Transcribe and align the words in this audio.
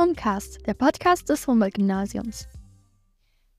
Homecast, 0.00 0.64
der 0.64 0.74
Podcast 0.74 1.28
des 1.28 1.44
Humboldt-Gymnasiums. 1.48 2.46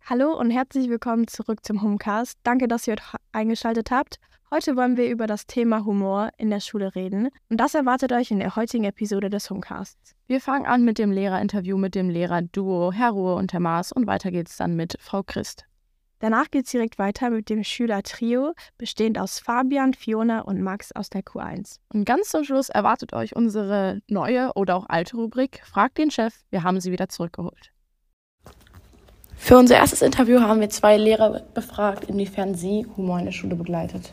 Hallo 0.06 0.40
und 0.40 0.52
herzlich 0.52 0.88
willkommen 0.88 1.28
zurück 1.28 1.66
zum 1.66 1.82
Homecast. 1.82 2.40
Danke, 2.44 2.70
dass 2.70 2.88
ihr 2.88 2.96
eingeschaltet 3.34 3.92
habt. 3.92 4.22
Heute 4.50 4.78
wollen 4.78 4.96
wir 4.96 5.10
über 5.10 5.28
das 5.28 5.48
Thema 5.48 5.84
Humor 5.84 6.30
in 6.38 6.50
der 6.50 6.62
Schule 6.62 6.96
reden 6.96 7.28
und 7.50 7.58
das 7.58 7.76
erwartet 7.76 8.14
euch 8.14 8.32
in 8.32 8.40
der 8.40 8.56
heutigen 8.56 8.86
Episode 8.86 9.30
des 9.30 9.50
Homecasts. 9.50 10.16
Wir 10.28 10.40
fangen 10.40 10.66
an 10.66 10.86
mit 10.86 10.98
dem 10.98 11.12
Lehrerinterview 11.12 11.78
mit 11.78 11.94
dem 11.94 12.10
Lehrerduo 12.10 12.94
Herr 12.94 13.12
Ruhe 13.12 13.36
und 13.36 13.52
Herr 13.52 13.60
Maas 13.60 13.92
und 13.92 14.08
weiter 14.08 14.32
geht's 14.32 14.56
dann 14.56 14.78
mit 14.78 14.96
Frau 15.02 15.24
Christ. 15.24 15.66
Danach 16.20 16.52
geht 16.52 16.66
es 16.66 16.72
direkt 16.72 17.00
weiter 17.00 17.30
mit 17.30 17.50
dem 17.50 17.64
Schülertrio, 17.64 18.54
bestehend 18.78 19.18
aus 19.18 19.40
Fabian, 19.40 19.94
Fiona 19.94 20.42
und 20.42 20.62
Max 20.62 20.92
aus 20.92 21.10
der 21.10 21.22
Q1. 21.22 21.78
Und 21.94 22.04
ganz 22.04 22.30
zum 22.30 22.44
Schluss 22.44 22.68
erwartet 22.68 23.14
euch 23.14 23.38
unsere 23.38 24.02
neue 24.10 24.52
oder 24.56 24.76
auch 24.76 24.90
alte 24.90 25.16
Rubrik 25.16 25.62
Frag 25.66 25.96
den 25.96 26.12
Chef, 26.12 26.34
wir 26.50 26.64
haben 26.64 26.82
sie 26.82 26.92
wieder 26.92 27.08
zurückgeholt. 27.08 27.72
Für 29.38 29.58
unser 29.58 29.78
erstes 29.78 30.02
Interview 30.02 30.42
haben 30.42 30.60
wir 30.60 30.70
zwei 30.70 30.98
Lehrer 30.98 31.42
befragt, 31.54 32.04
inwiefern 32.04 32.54
sie 32.54 32.86
Humor 32.98 33.20
in 33.20 33.26
der 33.26 33.32
Schule 33.32 33.56
begleitet. 33.56 34.12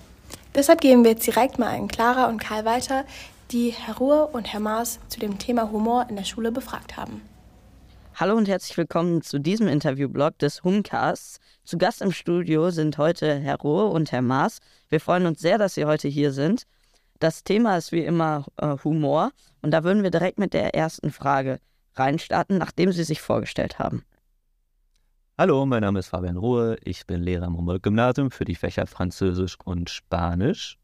Deshalb 0.54 0.80
gehen 0.80 1.02
wir 1.02 1.10
jetzt 1.10 1.26
direkt 1.26 1.58
mal 1.58 1.74
an 1.74 1.88
Clara 1.88 2.28
und 2.28 2.38
Karl 2.38 2.64
weiter, 2.64 3.04
die 3.50 3.70
Herr 3.70 3.96
Ruhr 3.96 4.30
und 4.32 4.52
Herr 4.52 4.60
Maas 4.60 5.00
zu 5.08 5.18
dem 5.18 5.38
Thema 5.38 5.72
Humor 5.72 6.06
in 6.08 6.14
der 6.14 6.24
Schule 6.24 6.52
befragt 6.52 6.96
haben. 6.96 7.20
Hallo 8.18 8.34
und 8.34 8.48
herzlich 8.48 8.74
willkommen 8.78 9.20
zu 9.20 9.38
diesem 9.38 9.68
Interviewblog 9.68 10.38
des 10.38 10.64
Humcasts. 10.64 11.38
Zu 11.64 11.76
Gast 11.76 12.00
im 12.00 12.12
Studio 12.12 12.70
sind 12.70 12.96
heute 12.96 13.34
Herr 13.34 13.58
Rohe 13.58 13.88
und 13.88 14.10
Herr 14.10 14.22
Maas. 14.22 14.60
Wir 14.88 15.00
freuen 15.00 15.26
uns 15.26 15.38
sehr, 15.38 15.58
dass 15.58 15.74
Sie 15.74 15.84
heute 15.84 16.08
hier 16.08 16.32
sind. 16.32 16.62
Das 17.18 17.44
Thema 17.44 17.76
ist 17.76 17.92
wie 17.92 18.06
immer 18.06 18.46
äh, 18.56 18.74
Humor 18.84 19.32
und 19.60 19.70
da 19.70 19.84
würden 19.84 20.02
wir 20.02 20.10
direkt 20.10 20.38
mit 20.38 20.54
der 20.54 20.74
ersten 20.74 21.10
Frage 21.10 21.60
reinstarten, 21.94 22.56
nachdem 22.56 22.90
Sie 22.90 23.04
sich 23.04 23.20
vorgestellt 23.20 23.78
haben. 23.78 24.02
Hallo, 25.36 25.66
mein 25.66 25.82
Name 25.82 25.98
ist 25.98 26.08
Fabian 26.08 26.38
Rohe. 26.38 26.78
Ich 26.84 27.06
bin 27.06 27.22
Lehrer 27.22 27.44
am 27.44 27.58
Humboldt-Gymnasium 27.58 28.30
für 28.30 28.46
die 28.46 28.54
Fächer 28.54 28.86
Französisch 28.86 29.58
und 29.62 29.90
Spanisch. 29.90 30.78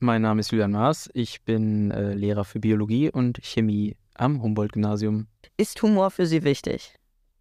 Mein 0.00 0.22
Name 0.22 0.40
ist 0.40 0.50
Julian 0.50 0.72
Maas. 0.72 1.08
Ich 1.14 1.44
bin 1.44 1.92
äh, 1.92 2.14
Lehrer 2.14 2.44
für 2.44 2.58
Biologie 2.58 3.12
und 3.12 3.38
Chemie 3.44 3.96
am 4.14 4.42
Humboldt-Gymnasium. 4.42 5.26
Ist 5.56 5.80
Humor 5.82 6.10
für 6.10 6.26
Sie 6.26 6.44
wichtig? 6.44 6.94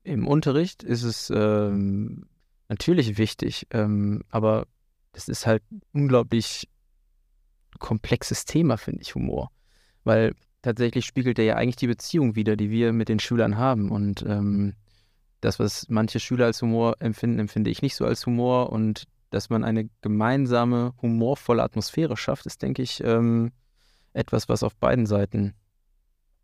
Im 0.04 0.28
Unterricht 0.28 0.84
ist 0.84 1.04
es 1.04 1.32
ähm, 1.34 2.28
natürlich 2.68 3.18
wichtig, 3.18 3.68
ähm, 3.72 4.24
aber 4.30 4.68
es 5.14 5.28
ist 5.30 5.46
halt 5.46 5.64
ein 5.72 5.82
unglaublich 5.94 6.68
komplexes 7.80 8.46
Thema, 8.46 8.78
finde 8.78 9.02
ich, 9.02 9.16
Humor. 9.16 9.52
Weil 10.04 10.34
tatsächlich 10.62 11.06
spiegelt 11.06 11.40
er 11.40 11.46
ja 11.46 11.56
eigentlich 11.56 11.76
die 11.78 11.88
Beziehung 11.88 12.36
wider, 12.36 12.56
die 12.56 12.70
wir 12.70 12.94
mit 12.94 13.10
den 13.10 13.20
Schülern 13.20 13.58
haben. 13.58 13.92
Und 13.92 14.24
ähm, 14.28 14.74
das, 15.42 15.60
was 15.60 15.88
manche 15.90 16.20
Schüler 16.20 16.46
als 16.46 16.62
Humor 16.62 16.96
empfinden, 17.00 17.40
empfinde 17.40 17.70
ich 17.70 17.82
nicht 17.82 17.96
so 17.96 18.06
als 18.06 18.26
Humor. 18.26 18.72
Und 18.72 19.06
dass 19.30 19.50
man 19.50 19.64
eine 19.64 19.90
gemeinsame, 20.02 20.94
humorvolle 21.02 21.64
Atmosphäre 21.64 22.18
schafft, 22.18 22.46
ist, 22.46 22.62
denke 22.62 22.82
ich, 22.82 23.04
ähm, 23.04 23.52
etwas, 24.14 24.50
was 24.50 24.64
auf 24.64 24.76
beiden 24.76 25.06
Seiten 25.06 25.54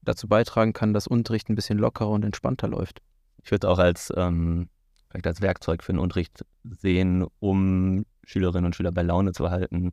dazu 0.01 0.27
beitragen 0.27 0.73
kann, 0.73 0.93
dass 0.93 1.07
Unterricht 1.07 1.49
ein 1.49 1.55
bisschen 1.55 1.77
lockerer 1.77 2.09
und 2.09 2.25
entspannter 2.25 2.67
läuft. 2.67 3.01
Ich 3.43 3.51
würde 3.51 3.69
auch 3.69 3.79
als, 3.79 4.11
ähm, 4.15 4.69
vielleicht 5.09 5.27
als 5.27 5.41
Werkzeug 5.41 5.83
für 5.83 5.93
den 5.93 5.99
Unterricht 5.99 6.45
sehen, 6.63 7.25
um 7.39 8.05
Schülerinnen 8.23 8.65
und 8.65 8.75
Schüler 8.75 8.91
bei 8.91 9.01
Laune 9.01 9.31
zu 9.31 9.49
halten, 9.49 9.91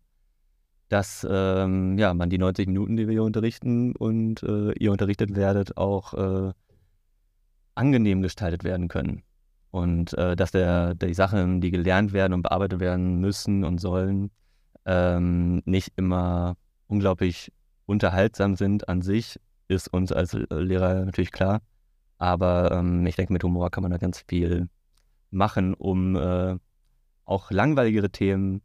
dass 0.89 1.27
ähm, 1.29 1.99
ja, 1.99 2.15
man 2.15 2.31
die 2.31 2.39
90 2.39 2.69
Minuten, 2.69 2.97
die 2.97 3.07
wir 3.07 3.13
hier 3.13 3.23
unterrichten 3.25 3.95
und 3.97 4.43
äh, 4.43 4.73
ihr 4.73 4.93
unterrichtet 4.93 5.35
werdet, 5.35 5.77
auch 5.77 6.15
äh, 6.15 6.53
angenehm 7.75 8.23
gestaltet 8.23 8.65
werden 8.65 8.89
können. 8.89 9.23
Und 9.71 10.13
äh, 10.15 10.37
dass 10.37 10.53
der, 10.53 10.95
die 10.95 11.13
Sachen, 11.13 11.61
die 11.61 11.71
gelernt 11.71 12.13
werden 12.13 12.33
und 12.33 12.43
bearbeitet 12.43 12.81
werden 12.81 13.21
müssen 13.21 13.65
und 13.65 13.79
sollen, 13.79 14.31
ähm, 14.85 15.61
nicht 15.65 15.93
immer 15.97 16.57
unglaublich 16.87 17.53
unterhaltsam 17.85 18.57
sind 18.57 18.89
an 18.89 19.03
sich, 19.03 19.39
ist 19.69 19.89
uns 19.89 20.13
als 20.13 20.33
Lehrer 20.33 21.05
natürlich 21.05 21.33
klar. 21.33 21.61
Aber 22.19 22.71
ähm, 22.73 23.05
ich 23.07 23.17
denke, 23.17 23.33
mit 23.33 23.45
Humor 23.45 23.71
kann 23.71 23.83
man 23.83 23.93
da 23.93 23.99
ganz 23.99 24.25
viel 24.27 24.69
machen, 25.31 25.75
um 25.75 26.17
äh, 26.17 26.57
auch 27.25 27.51
langweiligere 27.51 28.11
Themen 28.11 28.63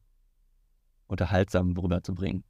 unterhaltsam 1.08 1.76
rüberzubringen. 1.76 2.44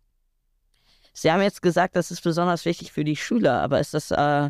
Sie 1.14 1.32
haben 1.32 1.42
jetzt 1.42 1.62
gesagt, 1.62 1.96
das 1.96 2.12
ist 2.12 2.22
besonders 2.22 2.66
wichtig 2.66 2.92
für 2.92 3.04
die 3.04 3.16
Schüler, 3.16 3.62
aber 3.62 3.80
ist 3.80 3.94
das 3.94 4.12
äh, 4.12 4.50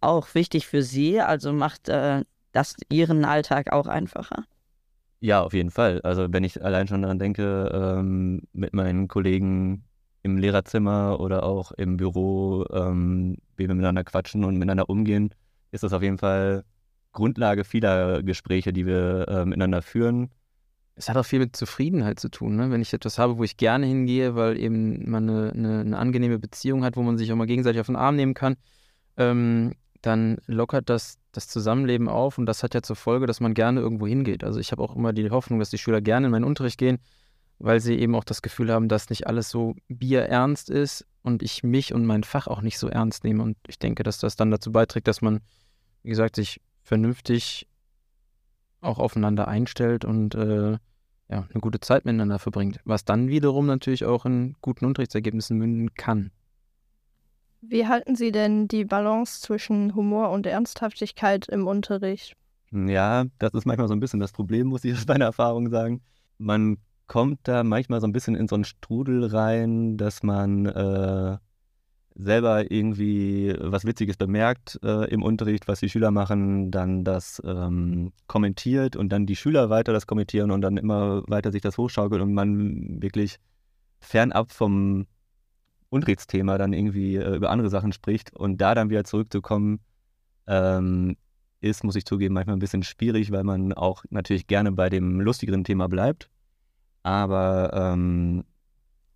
auch 0.00 0.34
wichtig 0.34 0.66
für 0.66 0.82
Sie? 0.82 1.20
Also 1.20 1.52
macht 1.52 1.88
äh, 1.88 2.24
das 2.52 2.76
Ihren 2.90 3.24
Alltag 3.24 3.72
auch 3.72 3.86
einfacher? 3.86 4.44
Ja, 5.20 5.42
auf 5.42 5.52
jeden 5.54 5.70
Fall. 5.70 6.00
Also 6.02 6.26
wenn 6.30 6.44
ich 6.44 6.62
allein 6.62 6.88
schon 6.88 7.02
daran 7.02 7.18
denke, 7.18 7.70
ähm, 7.72 8.42
mit 8.52 8.74
meinen 8.74 9.08
Kollegen 9.08 9.84
im 10.22 10.36
Lehrerzimmer 10.36 11.18
oder 11.20 11.42
auch 11.42 11.72
im 11.72 11.96
Büro, 11.96 12.64
ähm, 12.72 13.36
wie 13.56 13.68
wir 13.68 13.74
miteinander 13.74 14.04
quatschen 14.04 14.44
und 14.44 14.54
miteinander 14.54 14.88
umgehen, 14.88 15.34
ist 15.70 15.82
das 15.82 15.92
auf 15.92 16.02
jeden 16.02 16.18
Fall 16.18 16.64
Grundlage 17.12 17.64
vieler 17.64 18.22
Gespräche, 18.22 18.72
die 18.72 18.86
wir 18.86 19.26
äh, 19.28 19.44
miteinander 19.44 19.82
führen. 19.82 20.30
Es 20.94 21.08
hat 21.08 21.16
auch 21.16 21.24
viel 21.24 21.38
mit 21.38 21.56
Zufriedenheit 21.56 22.20
zu 22.20 22.28
tun, 22.28 22.56
ne? 22.56 22.70
wenn 22.70 22.82
ich 22.82 22.92
etwas 22.92 23.18
habe, 23.18 23.38
wo 23.38 23.44
ich 23.44 23.56
gerne 23.56 23.86
hingehe, 23.86 24.34
weil 24.34 24.58
eben 24.58 25.10
man 25.10 25.28
eine, 25.28 25.52
eine, 25.52 25.80
eine 25.80 25.98
angenehme 25.98 26.38
Beziehung 26.38 26.84
hat, 26.84 26.96
wo 26.96 27.02
man 27.02 27.18
sich 27.18 27.32
auch 27.32 27.36
mal 27.36 27.46
gegenseitig 27.46 27.80
auf 27.80 27.86
den 27.86 27.96
Arm 27.96 28.16
nehmen 28.16 28.34
kann, 28.34 28.56
ähm, 29.16 29.74
dann 30.02 30.38
lockert 30.46 30.90
das 30.90 31.18
das 31.32 31.48
Zusammenleben 31.48 32.08
auf 32.08 32.38
und 32.38 32.46
das 32.46 32.62
hat 32.62 32.74
ja 32.74 32.82
zur 32.82 32.96
Folge, 32.96 33.26
dass 33.26 33.40
man 33.40 33.54
gerne 33.54 33.80
irgendwo 33.80 34.06
hingeht. 34.06 34.44
Also 34.44 34.60
ich 34.60 34.70
habe 34.70 34.82
auch 34.82 34.94
immer 34.94 35.12
die 35.12 35.30
Hoffnung, 35.30 35.58
dass 35.58 35.70
die 35.70 35.78
Schüler 35.78 36.00
gerne 36.00 36.26
in 36.26 36.30
meinen 36.30 36.44
Unterricht 36.44 36.78
gehen, 36.78 36.98
weil 37.62 37.80
sie 37.80 37.94
eben 37.94 38.16
auch 38.16 38.24
das 38.24 38.42
Gefühl 38.42 38.72
haben, 38.72 38.88
dass 38.88 39.08
nicht 39.08 39.28
alles 39.28 39.48
so 39.48 39.76
bierernst 39.88 40.68
ist 40.68 41.06
und 41.22 41.44
ich 41.44 41.62
mich 41.62 41.94
und 41.94 42.04
mein 42.04 42.24
Fach 42.24 42.48
auch 42.48 42.60
nicht 42.60 42.76
so 42.76 42.88
ernst 42.88 43.22
nehme. 43.22 43.42
Und 43.42 43.56
ich 43.68 43.78
denke, 43.78 44.02
dass 44.02 44.18
das 44.18 44.34
dann 44.34 44.50
dazu 44.50 44.72
beiträgt, 44.72 45.06
dass 45.06 45.22
man, 45.22 45.40
wie 46.02 46.10
gesagt, 46.10 46.34
sich 46.34 46.60
vernünftig 46.82 47.68
auch 48.80 48.98
aufeinander 48.98 49.46
einstellt 49.46 50.04
und 50.04 50.34
äh, 50.34 50.72
ja, 50.72 50.78
eine 51.48 51.60
gute 51.60 51.78
Zeit 51.78 52.04
miteinander 52.04 52.40
verbringt, 52.40 52.80
was 52.84 53.04
dann 53.04 53.28
wiederum 53.28 53.66
natürlich 53.66 54.04
auch 54.04 54.26
in 54.26 54.56
guten 54.60 54.84
Unterrichtsergebnissen 54.84 55.56
münden 55.56 55.94
kann. 55.94 56.32
Wie 57.60 57.86
halten 57.86 58.16
Sie 58.16 58.32
denn 58.32 58.66
die 58.66 58.84
Balance 58.84 59.40
zwischen 59.40 59.94
Humor 59.94 60.30
und 60.30 60.46
Ernsthaftigkeit 60.46 61.46
im 61.46 61.68
Unterricht? 61.68 62.34
Ja, 62.72 63.26
das 63.38 63.54
ist 63.54 63.66
manchmal 63.66 63.86
so 63.86 63.94
ein 63.94 64.00
bisschen 64.00 64.18
das 64.18 64.32
Problem, 64.32 64.66
muss 64.66 64.82
ich 64.82 64.94
aus 64.94 65.06
meiner 65.06 65.26
Erfahrung 65.26 65.70
sagen. 65.70 66.02
Man 66.38 66.78
kommt 67.12 67.40
da 67.42 67.62
manchmal 67.62 68.00
so 68.00 68.06
ein 68.06 68.12
bisschen 68.14 68.34
in 68.34 68.48
so 68.48 68.54
einen 68.54 68.64
Strudel 68.64 69.26
rein, 69.26 69.98
dass 69.98 70.22
man 70.22 70.64
äh, 70.64 71.36
selber 72.14 72.70
irgendwie 72.70 73.54
was 73.58 73.84
Witziges 73.84 74.16
bemerkt 74.16 74.80
äh, 74.82 75.10
im 75.10 75.22
Unterricht, 75.22 75.68
was 75.68 75.80
die 75.80 75.90
Schüler 75.90 76.10
machen, 76.10 76.70
dann 76.70 77.04
das 77.04 77.42
ähm, 77.44 78.14
kommentiert 78.28 78.96
und 78.96 79.10
dann 79.10 79.26
die 79.26 79.36
Schüler 79.36 79.68
weiter 79.68 79.92
das 79.92 80.06
kommentieren 80.06 80.50
und 80.50 80.62
dann 80.62 80.78
immer 80.78 81.22
weiter 81.28 81.52
sich 81.52 81.60
das 81.60 81.76
hochschaukelt 81.76 82.22
und 82.22 82.32
man 82.32 83.02
wirklich 83.02 83.36
fernab 84.00 84.50
vom 84.50 85.06
Unterrichtsthema 85.90 86.56
dann 86.56 86.72
irgendwie 86.72 87.16
äh, 87.16 87.36
über 87.36 87.50
andere 87.50 87.68
Sachen 87.68 87.92
spricht. 87.92 88.34
Und 88.34 88.58
da 88.62 88.74
dann 88.74 88.88
wieder 88.88 89.04
zurückzukommen, 89.04 89.80
ähm, 90.46 91.18
ist, 91.60 91.84
muss 91.84 91.96
ich 91.96 92.06
zugeben, 92.06 92.32
manchmal 92.32 92.56
ein 92.56 92.60
bisschen 92.60 92.84
schwierig, 92.84 93.32
weil 93.32 93.44
man 93.44 93.74
auch 93.74 94.02
natürlich 94.08 94.46
gerne 94.46 94.72
bei 94.72 94.88
dem 94.88 95.20
lustigeren 95.20 95.62
Thema 95.62 95.90
bleibt 95.90 96.30
aber 97.02 97.70
ähm, 97.74 98.44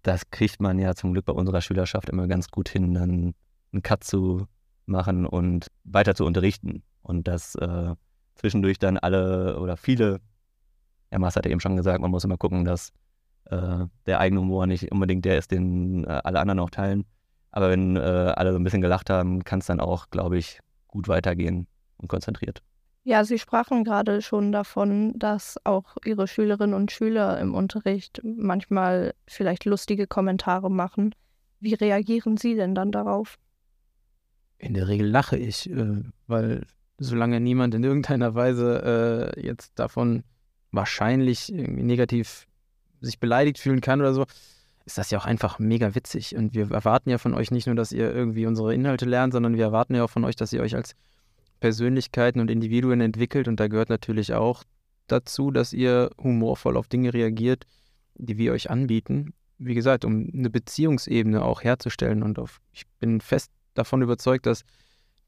das 0.03 0.31
kriegt 0.31 0.61
man 0.61 0.79
ja 0.79 0.95
zum 0.95 1.13
Glück 1.13 1.25
bei 1.25 1.33
unserer 1.33 1.61
Schülerschaft 1.61 2.09
immer 2.09 2.29
ganz 2.29 2.49
gut 2.51 2.69
hin, 2.69 2.95
dann 2.95 3.35
einen 3.73 3.83
Cut 3.83 4.05
zu 4.05 4.47
machen 4.87 5.27
und 5.27 5.67
weiter 5.85 6.15
zu 6.15 6.25
unterrichten. 6.25 6.83
Und 7.03 7.29
dass 7.29 7.55
äh, 7.57 7.95
zwischendurch 8.35 8.79
dann 8.79 8.99
alle 8.99 9.59
oder 9.59 9.77
viele, 9.77 10.21
Herr 11.11 11.19
Maas 11.19 11.37
hat 11.37 11.45
ja 11.45 11.51
eben 11.51 11.61
schon 11.61 11.77
gesagt, 11.77 12.01
man 12.01 12.11
muss 12.11 12.25
immer 12.25 12.37
gucken, 12.37 12.65
dass 12.65 12.93
äh, 13.47 13.87
der 14.07 14.21
eigene 14.21 14.41
Humor 14.41 14.67
nicht 14.67 14.91
unbedingt 14.93 15.25
der 15.25 15.39
ist, 15.39 15.51
den 15.51 16.05
äh, 16.05 16.21
alle 16.25 16.41
anderen 16.41 16.61
auch 16.61 16.71
teilen. 16.71 17.05
Aber 17.51 17.71
wenn 17.71 17.97
äh, 17.97 18.01
alle 18.01 18.53
so 18.53 18.59
ein 18.59 18.65
bisschen 18.65 18.83
gelacht 18.83 19.11
haben, 19.11 19.45
kann 19.45 19.61
es 19.61 19.67
dann 19.67 19.81
auch, 19.81 20.11
glaube 20.11 20.39
ich, 20.39 20.61
gut 20.89 21.09
weitergehen 21.09 21.67
und 21.97 22.09
konzentriert. 22.09 22.63
Ja, 23.07 23.23
Sie 23.23 23.39
sprachen 23.39 23.85
gerade 23.85 24.21
schon 24.21 24.51
davon, 24.51 25.17
dass 25.17 25.61
auch 25.63 25.97
Ihre 26.05 26.27
Schülerinnen 26.27 26.75
und 26.75 26.91
Schüler 26.91 27.39
im 27.39 27.55
Unterricht 27.55 28.21
manchmal 28.25 29.15
vielleicht 29.29 29.65
lustige 29.65 30.09
Kommentare 30.09 30.73
machen. 30.73 31.15
Wie 31.61 31.75
reagieren 31.75 32.37
Sie 32.37 32.57
denn 32.57 32.75
dann 32.75 32.91
darauf? 32.91 33.39
In 34.59 34.75
der 34.75 34.89
Regel 34.89 35.07
lache 35.07 35.37
ich, 35.37 35.71
äh, 35.71 36.03
weil 36.27 36.67
solange 36.99 37.39
niemand 37.39 37.77
in 37.77 37.85
irgendeiner 37.85 38.35
Weise 38.35 39.35
äh, 39.37 39.41
jetzt 39.41 39.79
davon 39.79 40.25
wahrscheinlich 40.73 41.49
negativ 41.53 42.49
sich 43.01 43.21
beleidigt 43.21 43.61
fühlen 43.61 43.83
kann 43.83 44.01
oder 44.01 44.15
so, 44.15 44.27
ist 44.85 44.99
das 44.99 45.13
ja 45.13 45.21
auch 45.21 45.27
einfach 45.27 45.61
mega 45.61 45.95
witzig. 45.95 46.35
Und 46.35 46.55
wir 46.55 46.73
erwarten 46.73 47.11
ja 47.11 47.19
von 47.19 47.35
euch 47.35 47.53
nicht 47.53 47.69
nur, 47.69 47.77
dass 47.77 47.93
ihr 47.93 48.13
irgendwie 48.13 48.47
unsere 48.47 48.75
Inhalte 48.75 49.05
lernt, 49.05 49.33
sondern 49.33 49.57
wir 49.57 49.63
erwarten 49.63 49.95
ja 49.95 50.03
auch 50.03 50.11
von 50.11 50.25
euch, 50.25 50.35
dass 50.35 50.53
ihr 50.53 50.61
euch 50.61 50.75
als 50.75 50.97
Persönlichkeiten 51.67 52.39
und 52.39 52.49
Individuen 52.49 53.01
entwickelt. 53.01 53.49
Und 53.49 53.59
da 53.59 53.67
gehört 53.67 53.89
natürlich 53.89 54.35
auch 54.35 54.63
dazu, 55.09 55.51
dass 55.51 55.73
ihr 55.73 56.11
humorvoll 56.17 56.77
auf 56.77 56.87
Dinge 56.87 57.13
reagiert, 57.13 57.67
die 58.15 58.39
wir 58.39 58.53
euch 58.53 58.71
anbieten. 58.71 59.35
Wie 59.59 59.75
gesagt, 59.75 60.05
um 60.05 60.31
eine 60.33 60.49
Beziehungsebene 60.49 61.45
auch 61.45 61.65
herzustellen. 61.65 62.23
Und 62.23 62.39
auf, 62.39 62.61
ich 62.73 62.87
bin 63.01 63.21
fest 63.21 63.51
davon 63.75 64.01
überzeugt, 64.01 64.47
dass 64.47 64.63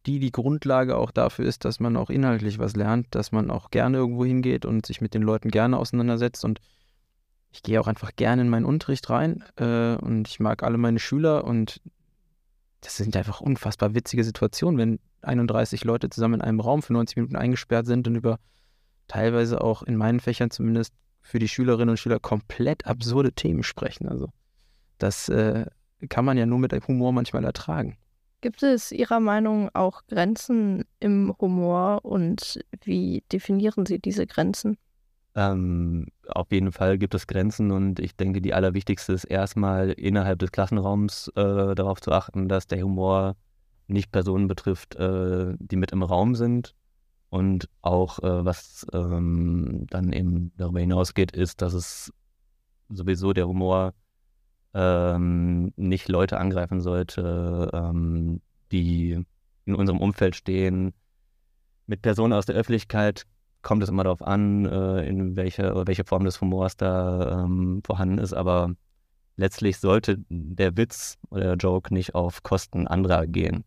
die 0.07 0.21
die 0.21 0.31
Grundlage 0.31 0.97
auch 0.97 1.11
dafür 1.11 1.45
ist, 1.45 1.65
dass 1.65 1.81
man 1.81 1.97
auch 1.97 2.09
inhaltlich 2.09 2.61
was 2.61 2.77
lernt, 2.77 3.09
dass 3.11 3.33
man 3.33 3.51
auch 3.51 3.73
gerne 3.73 3.97
irgendwo 3.97 4.25
hingeht 4.25 4.65
und 4.65 4.87
sich 4.87 5.01
mit 5.01 5.15
den 5.15 5.23
Leuten 5.23 5.51
gerne 5.51 5.77
auseinandersetzt. 5.77 6.45
Und 6.45 6.61
ich 7.51 7.65
gehe 7.65 7.81
auch 7.81 7.89
einfach 7.89 8.15
gerne 8.15 8.43
in 8.43 8.49
meinen 8.49 8.65
Unterricht 8.65 9.11
rein 9.11 9.43
äh, 9.57 9.97
und 9.97 10.29
ich 10.29 10.39
mag 10.39 10.63
alle 10.63 10.79
meine 10.79 11.01
Schüler 11.01 11.43
und 11.43 11.81
das 12.81 12.97
sind 12.97 13.17
einfach 13.17 13.41
unfassbar 13.41 13.95
witzige 13.95 14.25
Situationen, 14.25 14.79
wenn 14.79 15.01
31 15.23 15.85
Leute 15.85 16.11
zusammen 16.11 16.35
in 16.35 16.43
einem 16.43 16.61
Raum 16.61 16.83
für 16.83 16.93
90 16.93 17.17
Minuten 17.17 17.37
eingesperrt 17.37 17.87
sind 17.87 18.07
und 18.07 18.15
über 18.15 18.39
teilweise 19.09 19.61
auch 19.61 19.83
in 19.83 19.97
meinen 19.97 20.21
Fächern 20.21 20.51
zumindest 20.51 20.95
für 21.21 21.39
die 21.39 21.49
Schülerinnen 21.49 21.91
und 21.91 21.97
Schüler 21.99 22.21
komplett 22.21 22.87
absurde 22.87 23.33
Themen 23.33 23.63
sprechen. 23.63 24.09
Also 24.09 24.29
das 24.99 25.29
äh, 25.29 25.67
kann 26.09 26.25
man 26.25 26.39
ja 26.39 26.47
nur 26.47 26.59
mit 26.59 26.73
Humor 26.87 27.13
manchmal 27.13 27.45
ertragen. 27.45 27.97
Gibt 28.41 28.63
es 28.63 28.93
Ihrer 28.93 29.19
Meinung 29.19 29.69
auch 29.75 30.07
Grenzen 30.07 30.85
im 31.01 31.35
Humor 31.41 32.05
und 32.05 32.61
wie 32.85 33.25
definieren 33.33 33.85
Sie 33.85 33.99
diese 33.99 34.27
Grenzen? 34.29 34.79
Ähm, 35.39 36.07
auf 36.27 36.51
jeden 36.51 36.73
Fall 36.73 36.99
gibt 36.99 37.15
es 37.15 37.29
Grenzen 37.29 37.71
und 37.71 38.01
ich 38.01 38.17
denke, 38.17 38.41
die 38.41 38.55
allerwichtigste 38.55 39.13
ist 39.13 39.23
erstmal 39.23 39.91
innerhalb 39.91 40.41
des 40.41 40.51
Klassenraums 40.51 41.29
äh, 41.37 41.77
darauf 41.77 42.01
zu 42.01 42.11
achten, 42.11 42.49
dass 42.49 42.67
der 42.67 42.83
Humor 42.83 43.37
nicht 43.87 44.11
Personen 44.11 44.49
betrifft, 44.49 44.97
äh, 44.97 45.55
die 45.61 45.77
mit 45.77 45.93
im 45.93 46.03
Raum 46.03 46.35
sind. 46.35 46.75
Und 47.31 47.69
auch 47.83 48.19
äh, 48.19 48.45
was 48.45 48.85
ähm, 48.93 49.87
dann 49.91 50.13
eben 50.13 50.51
darüber 50.57 50.81
hinausgeht, 50.81 51.31
ist, 51.31 51.63
dass 51.63 51.73
es 51.73 52.13
sowieso 52.89 53.33
der 53.33 53.47
Humor 53.47 53.95
ähm, 54.75 55.73
nicht 55.77 56.09
Leute 56.09 56.41
angreifen 56.41 56.81
sollte, 56.81 57.71
ähm, 57.73 58.41
die 58.73 59.25
in 59.67 59.75
unserem 59.77 60.01
Umfeld 60.01 60.35
stehen. 60.35 60.95
Mit 61.87 62.03
Personen 62.03 62.33
aus 62.33 62.47
der 62.47 62.57
Öffentlichkeit 62.57 63.25
kommt 63.63 63.83
es 63.83 63.89
immer 63.89 64.05
darauf 64.05 64.23
an, 64.23 64.67
äh, 64.67 65.07
in 65.07 65.37
welche, 65.37 65.87
welche 65.87 66.05
Form 66.05 66.25
des 66.25 66.41
Humors 66.41 66.77
da 66.77 67.45
ähm, 67.45 67.83
vorhanden 67.85 68.19
ist, 68.19 68.33
aber 68.33 68.75
letztlich 69.37 69.79
sollte 69.79 70.19
der 70.29 70.77
Witz 70.77 71.17
oder 71.31 71.45
der 71.45 71.57
Joke 71.57 71.93
nicht 71.93 72.15
auf 72.15 72.43
Kosten 72.43 72.87
anderer 72.87 73.27
gehen. 73.27 73.65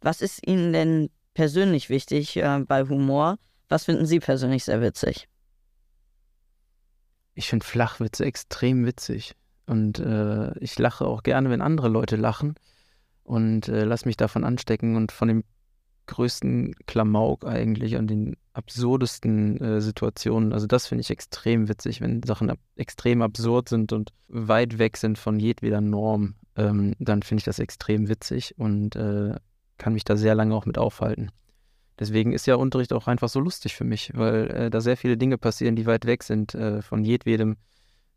Was 0.00 0.20
ist 0.20 0.46
Ihnen 0.46 0.72
denn 0.72 1.10
persönlich 1.34 1.88
wichtig 1.88 2.36
äh, 2.36 2.60
bei 2.66 2.84
Humor? 2.84 3.38
Was 3.68 3.84
finden 3.84 4.06
Sie 4.06 4.20
persönlich 4.20 4.64
sehr 4.64 4.80
witzig? 4.80 5.28
Ich 7.34 7.48
finde 7.48 7.66
Flachwitze 7.66 8.24
extrem 8.24 8.86
witzig. 8.86 9.34
Und 9.66 9.98
äh, 9.98 10.56
ich 10.58 10.78
lache 10.78 11.06
auch 11.06 11.22
gerne, 11.22 11.50
wenn 11.50 11.62
andere 11.62 11.88
Leute 11.88 12.16
lachen. 12.16 12.54
Und 13.22 13.68
äh, 13.68 13.84
lass 13.84 14.04
mich 14.04 14.16
davon 14.16 14.44
anstecken 14.44 14.96
und 14.96 15.10
von 15.10 15.28
dem 15.28 15.44
größten 16.06 16.74
Klamauk 16.86 17.44
eigentlich 17.44 17.96
an 17.96 18.06
den 18.06 18.36
absurdesten 18.52 19.60
äh, 19.60 19.80
Situationen. 19.80 20.52
Also 20.52 20.66
das 20.66 20.86
finde 20.86 21.02
ich 21.02 21.10
extrem 21.10 21.68
witzig, 21.68 22.00
wenn 22.00 22.22
Sachen 22.22 22.50
ab 22.50 22.58
extrem 22.76 23.22
absurd 23.22 23.68
sind 23.68 23.92
und 23.92 24.12
weit 24.28 24.78
weg 24.78 24.96
sind 24.96 25.18
von 25.18 25.40
jedweder 25.40 25.80
Norm. 25.80 26.34
Ähm, 26.56 26.94
dann 26.98 27.22
finde 27.22 27.40
ich 27.40 27.44
das 27.44 27.58
extrem 27.58 28.08
witzig 28.08 28.54
und 28.58 28.96
äh, 28.96 29.34
kann 29.78 29.92
mich 29.92 30.04
da 30.04 30.16
sehr 30.16 30.34
lange 30.34 30.54
auch 30.54 30.66
mit 30.66 30.78
aufhalten. 30.78 31.30
Deswegen 31.98 32.32
ist 32.32 32.46
ja 32.46 32.56
Unterricht 32.56 32.92
auch 32.92 33.06
einfach 33.06 33.28
so 33.28 33.40
lustig 33.40 33.74
für 33.74 33.84
mich, 33.84 34.12
weil 34.14 34.50
äh, 34.50 34.70
da 34.70 34.80
sehr 34.80 34.96
viele 34.96 35.16
Dinge 35.16 35.38
passieren, 35.38 35.76
die 35.76 35.86
weit 35.86 36.06
weg 36.06 36.22
sind 36.22 36.54
äh, 36.54 36.82
von 36.82 37.04
jedwedem, 37.04 37.56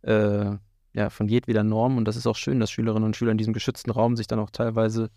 äh, 0.01 0.55
ja, 0.93 1.09
von 1.09 1.27
jedweder 1.27 1.63
Norm. 1.63 1.97
Und 1.97 2.05
das 2.05 2.15
ist 2.15 2.25
auch 2.25 2.35
schön, 2.35 2.59
dass 2.59 2.71
Schülerinnen 2.71 3.05
und 3.05 3.15
Schüler 3.15 3.31
in 3.31 3.37
diesem 3.37 3.53
geschützten 3.53 3.91
Raum 3.91 4.15
sich 4.15 4.27
dann 4.27 4.39
auch 4.39 4.49
teilweise 4.49 5.09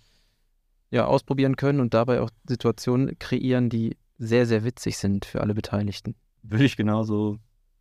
ja, 0.91 1.07
ausprobieren 1.07 1.57
können 1.57 1.81
und 1.81 1.95
dabei 1.95 2.21
auch 2.21 2.31
Situationen 2.49 3.19
kreieren, 3.19 3.69
die 3.69 3.97
sehr, 4.19 4.47
sehr 4.47 4.65
witzig 4.65 4.99
sind 4.99 5.25
für 5.25 5.41
alle 5.41 5.55
Beteiligten. 5.55 6.15
Würde 6.43 6.65
ich 6.65 6.77
genauso 6.77 7.39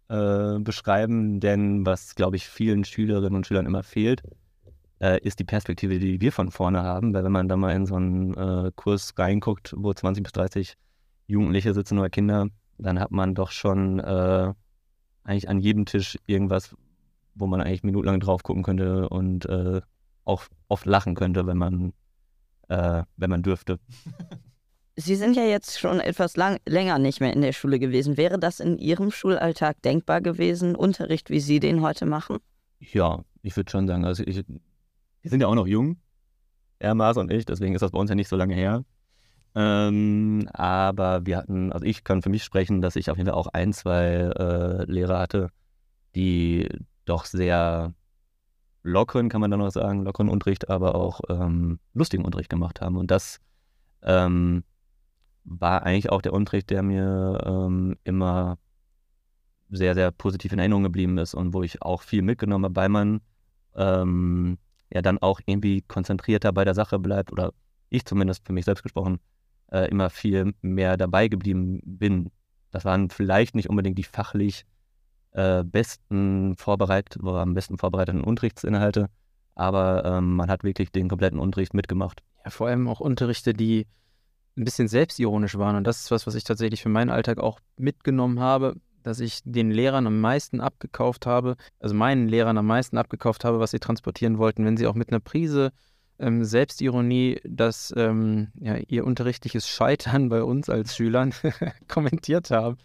äh, 0.09 0.59
beschreiben, 0.59 1.39
denn 1.39 1.85
was, 1.85 2.15
glaube 2.15 2.35
ich, 2.35 2.47
vielen 2.47 2.83
Schülerinnen 2.83 3.35
und 3.35 3.47
Schülern 3.47 3.65
immer 3.65 3.83
fehlt, 3.83 4.23
äh, 4.99 5.19
ist 5.21 5.39
die 5.39 5.43
Perspektive, 5.43 5.99
die 5.99 6.21
wir 6.21 6.31
von 6.31 6.51
vorne 6.51 6.83
haben. 6.83 7.13
Weil 7.13 7.23
wenn 7.23 7.31
man 7.31 7.47
da 7.47 7.57
mal 7.57 7.75
in 7.75 7.85
so 7.85 7.95
einen 7.95 8.33
äh, 8.35 8.71
Kurs 8.75 9.13
reinguckt, 9.17 9.73
wo 9.77 9.93
20 9.93 10.23
bis 10.23 10.33
30 10.33 10.75
Jugendliche 11.27 11.73
sitzen 11.73 11.99
oder 11.99 12.09
Kinder, 12.09 12.47
dann 12.77 12.99
hat 12.99 13.11
man 13.11 13.35
doch 13.35 13.51
schon 13.51 13.99
äh, 13.99 14.53
eigentlich 15.23 15.49
an 15.49 15.59
jedem 15.59 15.85
Tisch 15.85 16.17
irgendwas, 16.25 16.75
wo 17.35 17.47
man 17.47 17.61
eigentlich 17.61 17.83
minutenlang 17.83 18.19
drauf 18.19 18.43
gucken 18.43 18.63
könnte 18.63 19.09
und 19.09 19.45
äh, 19.45 19.81
auch 20.25 20.43
oft 20.67 20.85
lachen 20.85 21.15
könnte, 21.15 21.45
wenn 21.45 21.57
man, 21.57 21.93
äh, 22.69 23.03
wenn 23.17 23.29
man 23.29 23.43
dürfte. 23.43 23.79
Sie 24.95 25.15
sind 25.15 25.35
ja 25.35 25.43
jetzt 25.43 25.79
schon 25.79 25.99
etwas 25.99 26.35
lang, 26.35 26.57
länger 26.65 26.99
nicht 26.99 27.21
mehr 27.21 27.31
in 27.31 27.41
der 27.41 27.53
Schule 27.53 27.79
gewesen. 27.79 28.17
Wäre 28.17 28.37
das 28.37 28.59
in 28.59 28.77
Ihrem 28.77 29.11
Schulalltag 29.11 29.81
denkbar 29.81 30.21
gewesen, 30.21 30.75
Unterricht, 30.75 31.29
wie 31.29 31.39
Sie 31.39 31.59
den 31.59 31.81
heute 31.81 32.05
machen? 32.05 32.37
Ja, 32.79 33.23
ich 33.41 33.55
würde 33.55 33.71
schon 33.71 33.87
sagen, 33.87 34.05
also 34.05 34.23
ich, 34.25 34.43
wir 34.47 35.31
sind 35.31 35.41
ja 35.41 35.47
auch 35.47 35.55
noch 35.55 35.67
jung, 35.67 35.97
er, 36.79 36.95
Mars 36.95 37.17
und 37.17 37.31
ich, 37.31 37.45
deswegen 37.45 37.75
ist 37.75 37.81
das 37.81 37.91
bei 37.91 37.99
uns 37.99 38.09
ja 38.09 38.15
nicht 38.15 38.29
so 38.29 38.35
lange 38.35 38.55
her. 38.55 38.83
Ähm, 39.55 40.49
aber 40.53 41.25
wir 41.25 41.37
hatten, 41.37 41.71
also 41.71 41.85
ich 41.85 42.03
kann 42.03 42.21
für 42.21 42.29
mich 42.29 42.43
sprechen, 42.43 42.81
dass 42.81 42.95
ich 42.95 43.09
auf 43.09 43.17
jeden 43.17 43.29
Fall 43.29 43.37
auch 43.37 43.47
ein, 43.47 43.73
zwei 43.73 44.05
äh, 44.05 44.83
Lehrer 44.85 45.19
hatte, 45.19 45.49
die 46.15 46.69
doch 47.05 47.25
sehr 47.25 47.93
lockeren, 48.89 49.29
kann 49.29 49.41
man 49.41 49.51
dann 49.51 49.59
noch 49.59 49.71
sagen, 49.71 50.03
lockeren 50.03 50.29
Unterricht, 50.29 50.69
aber 50.69 50.95
auch 50.95 51.21
ähm, 51.29 51.79
lustigen 51.93 52.25
Unterricht 52.25 52.49
gemacht 52.49 52.81
haben. 52.81 52.97
Und 52.97 53.11
das 53.11 53.39
ähm, 54.03 54.63
war 55.43 55.83
eigentlich 55.83 56.11
auch 56.11 56.21
der 56.21 56.33
Unterricht, 56.33 56.69
der 56.69 56.83
mir 56.83 57.41
ähm, 57.45 57.97
immer 58.03 58.57
sehr, 59.69 59.93
sehr 59.93 60.11
positiv 60.11 60.51
in 60.51 60.59
Erinnerung 60.59 60.83
geblieben 60.83 61.17
ist 61.17 61.33
und 61.33 61.53
wo 61.53 61.63
ich 61.63 61.81
auch 61.81 62.01
viel 62.01 62.21
mitgenommen 62.21 62.65
habe, 62.65 62.75
weil 62.75 62.89
man 62.89 63.21
ähm, 63.75 64.57
ja 64.91 65.01
dann 65.01 65.19
auch 65.19 65.39
irgendwie 65.45 65.81
konzentrierter 65.81 66.51
bei 66.51 66.65
der 66.65 66.73
Sache 66.73 66.99
bleibt 66.99 67.31
oder 67.31 67.53
ich 67.89 68.05
zumindest 68.05 68.45
für 68.45 68.53
mich 68.53 68.65
selbst 68.65 68.83
gesprochen 68.83 69.19
äh, 69.71 69.89
immer 69.89 70.09
viel 70.09 70.53
mehr 70.61 70.97
dabei 70.97 71.27
geblieben 71.27 71.81
bin. 71.83 72.31
Das 72.71 72.85
waren 72.85 73.09
vielleicht 73.09 73.55
nicht 73.55 73.69
unbedingt 73.69 73.97
die 73.97 74.03
fachlich 74.03 74.65
äh, 75.31 75.63
besten 75.63 76.55
vorbereitet 76.55 77.21
am 77.23 77.53
besten 77.53 77.77
vorbereiteten 77.77 78.23
Unterrichtsinhalte, 78.23 79.09
aber 79.55 80.03
ähm, 80.05 80.35
man 80.35 80.49
hat 80.49 80.63
wirklich 80.63 80.91
den 80.91 81.09
kompletten 81.09 81.39
Unterricht 81.39 81.73
mitgemacht. 81.73 82.21
Ja, 82.43 82.51
vor 82.51 82.67
allem 82.67 82.87
auch 82.87 82.99
Unterrichte, 82.99 83.53
die 83.53 83.87
ein 84.57 84.65
bisschen 84.65 84.87
selbstironisch 84.87 85.57
waren. 85.57 85.75
Und 85.75 85.85
das 85.85 86.01
ist 86.01 86.11
was, 86.11 86.27
was 86.27 86.35
ich 86.35 86.43
tatsächlich 86.43 86.81
für 86.81 86.89
meinen 86.89 87.09
Alltag 87.09 87.39
auch 87.39 87.59
mitgenommen 87.77 88.39
habe 88.39 88.75
dass 89.03 89.19
ich 89.19 89.41
den 89.43 89.71
Lehrern 89.71 90.07
am 90.07 90.19
meisten 90.19 90.61
abgekauft 90.61 91.25
habe, 91.25 91.55
also 91.79 91.95
meinen 91.95 92.27
Lehrern 92.27 92.57
am 92.57 92.67
meisten 92.67 92.97
abgekauft 92.97 93.45
habe, 93.45 93.59
was 93.59 93.71
sie 93.71 93.79
transportieren 93.79 94.37
wollten, 94.37 94.65
wenn 94.65 94.77
sie 94.77 94.87
auch 94.87 94.95
mit 94.95 95.09
einer 95.09 95.19
Prise 95.19 95.71
ähm, 96.19 96.43
Selbstironie 96.43 97.39
das 97.43 97.93
ähm, 97.95 98.49
ja, 98.59 98.75
ihr 98.87 99.05
unterrichtliches 99.05 99.67
Scheitern 99.67 100.29
bei 100.29 100.43
uns 100.43 100.69
als 100.69 100.95
Schülern 100.95 101.33
kommentiert 101.87 102.51
haben. 102.51 102.77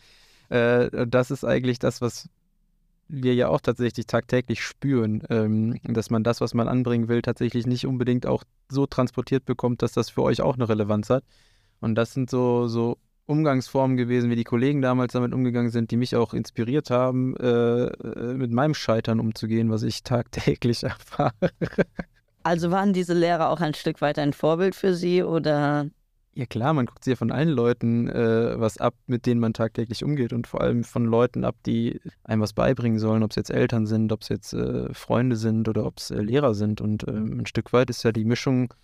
Äh, 0.48 1.06
das 1.06 1.30
ist 1.30 1.44
eigentlich 1.44 1.78
das, 1.78 2.00
was 2.00 2.28
wir 3.08 3.34
ja 3.34 3.48
auch 3.48 3.60
tatsächlich 3.60 4.06
tagtäglich 4.06 4.62
spüren, 4.62 5.22
ähm, 5.28 5.78
dass 5.84 6.10
man 6.10 6.24
das, 6.24 6.40
was 6.40 6.54
man 6.54 6.68
anbringen 6.68 7.08
will, 7.08 7.22
tatsächlich 7.22 7.66
nicht 7.66 7.86
unbedingt 7.86 8.26
auch 8.26 8.44
so 8.68 8.86
transportiert 8.86 9.44
bekommt, 9.44 9.82
dass 9.82 9.92
das 9.92 10.10
für 10.10 10.22
euch 10.22 10.40
auch 10.40 10.54
eine 10.54 10.68
Relevanz 10.68 11.10
hat. 11.10 11.24
Und 11.80 11.96
das 11.96 12.14
sind 12.14 12.30
so, 12.30 12.66
so 12.66 12.96
Umgangsformen 13.26 13.96
gewesen, 13.96 14.30
wie 14.30 14.36
die 14.36 14.44
Kollegen 14.44 14.82
damals 14.82 15.12
damit 15.12 15.32
umgegangen 15.32 15.70
sind, 15.70 15.90
die 15.90 15.96
mich 15.96 16.16
auch 16.16 16.34
inspiriert 16.34 16.90
haben, 16.90 17.36
äh, 17.36 17.86
äh 17.86 18.34
mit 18.34 18.52
meinem 18.52 18.74
Scheitern 18.74 19.20
umzugehen, 19.20 19.70
was 19.70 19.82
ich 19.82 20.02
tagtäglich 20.04 20.82
erfahre. 20.82 21.50
Also 22.42 22.70
waren 22.70 22.92
diese 22.92 23.14
Lehrer 23.14 23.48
auch 23.48 23.60
ein 23.60 23.74
Stück 23.74 24.00
weit 24.00 24.18
ein 24.18 24.34
Vorbild 24.34 24.74
für 24.74 24.94
Sie 24.94 25.22
oder? 25.22 25.86
Ja 26.36 26.46
klar, 26.46 26.72
man 26.74 26.86
guckt 26.86 27.04
sich 27.04 27.12
ja 27.12 27.16
von 27.16 27.30
allen 27.30 27.48
Leuten 27.48 28.08
äh, 28.08 28.58
was 28.58 28.78
ab, 28.78 28.94
mit 29.06 29.24
denen 29.24 29.40
man 29.40 29.52
tagtäglich 29.52 30.02
umgeht 30.02 30.32
und 30.32 30.48
vor 30.48 30.62
allem 30.62 30.82
von 30.82 31.04
Leuten 31.04 31.44
ab, 31.44 31.54
die 31.64 32.00
einem 32.24 32.42
was 32.42 32.52
beibringen 32.52 32.98
sollen, 32.98 33.22
ob 33.22 33.30
es 33.30 33.36
jetzt 33.36 33.50
Eltern 33.50 33.86
sind, 33.86 34.10
ob 34.10 34.22
es 34.22 34.30
jetzt 34.30 34.52
äh, 34.52 34.92
Freunde 34.92 35.36
sind 35.36 35.68
oder 35.68 35.86
ob 35.86 35.98
es 35.98 36.10
äh, 36.10 36.20
Lehrer 36.20 36.54
sind. 36.54 36.80
Und 36.80 37.06
ähm, 37.06 37.38
ein 37.40 37.46
Stück 37.46 37.72
weit 37.72 37.88
ist 37.88 38.02
ja 38.02 38.10
die 38.10 38.24
Mischung 38.24 38.74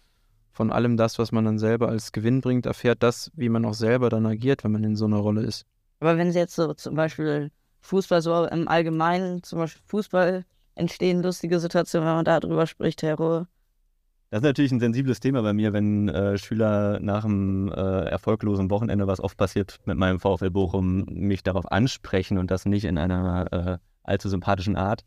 von 0.53 0.71
allem 0.71 0.97
das, 0.97 1.19
was 1.19 1.33
man 1.33 1.45
dann 1.45 1.59
selber 1.59 1.89
als 1.89 2.13
Gewinn 2.13 2.41
bringt, 2.41 2.67
erfährt 2.67 3.03
das, 3.03 3.33
wie 3.35 3.49
man 3.49 3.65
auch 3.65 3.75
selber 3.75 4.11
dann 4.11 4.27
agiert, 4.27 4.63
wenn 4.63 4.73
man 4.73 4.85
in 4.85 4.95
so 4.95 5.07
einer 5.07 5.19
Rolle 5.19 5.43
ist. 5.43 5.67
Aber 5.99 6.17
wenn 6.17 6.31
Sie 6.31 6.39
jetzt 6.39 6.55
so 6.55 6.73
zum 6.75 6.95
Beispiel 6.95 7.51
Fußball 7.81 8.23
so 8.23 8.45
im 8.45 8.69
Allgemeinen, 8.69 9.43
zum 9.43 9.59
Beispiel 9.59 9.83
Fußball, 9.87 10.45
entstehen 10.77 11.23
lustige 11.23 11.59
Situationen, 11.59 12.07
wenn 12.07 12.17
man 12.17 12.25
darüber 12.25 12.67
spricht, 12.67 13.03
Herr 13.03 13.17
Ruhe? 13.17 13.47
Das 14.31 14.39
ist 14.39 14.45
natürlich 14.45 14.71
ein 14.71 14.79
sensibles 14.79 15.19
Thema 15.19 15.43
bei 15.43 15.53
mir, 15.53 15.73
wenn 15.73 16.09
äh, 16.09 16.39
Schüler 16.39 17.01
nach 17.01 17.25
einem 17.25 17.69
äh, 17.69 18.05
erfolglosen 18.05 18.71
Wochenende, 18.71 19.09
was 19.09 19.19
oft 19.19 19.37
passiert 19.37 19.79
mit 19.87 19.99
meinem 19.99 20.21
VfL 20.21 20.51
Bochum, 20.51 21.05
mich 21.11 21.43
darauf 21.43 21.71
ansprechen 21.71 22.39
und 22.39 22.49
das 22.53 22.65
nicht 22.65 22.85
in 22.85 22.97
einer 22.97 23.53
äh, 23.53 23.79
allzu 24.05 24.29
sympathischen 24.29 24.77
Art. 24.77 25.05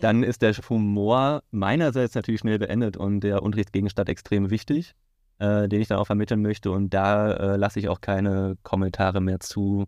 Dann 0.00 0.22
ist 0.22 0.42
der 0.42 0.52
Humor 0.52 1.42
meinerseits 1.50 2.14
natürlich 2.14 2.40
schnell 2.40 2.60
beendet 2.60 2.96
und 2.96 3.20
der 3.20 3.42
Unterrichtsgegenstand 3.42 4.08
extrem 4.08 4.50
wichtig, 4.50 4.94
äh, 5.40 5.68
den 5.68 5.80
ich 5.80 5.88
dann 5.88 5.98
auch 5.98 6.06
vermitteln 6.06 6.40
möchte. 6.40 6.70
Und 6.70 6.94
da 6.94 7.32
äh, 7.32 7.56
lasse 7.56 7.80
ich 7.80 7.88
auch 7.88 8.00
keine 8.00 8.56
Kommentare 8.62 9.20
mehr 9.20 9.40
zu, 9.40 9.86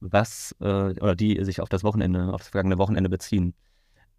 was 0.00 0.52
äh, 0.60 0.64
oder 0.64 1.14
die 1.14 1.44
sich 1.44 1.60
auf 1.60 1.68
das 1.68 1.84
Wochenende, 1.84 2.32
auf 2.32 2.40
das 2.40 2.48
vergangene 2.48 2.78
Wochenende 2.78 3.08
beziehen. 3.08 3.54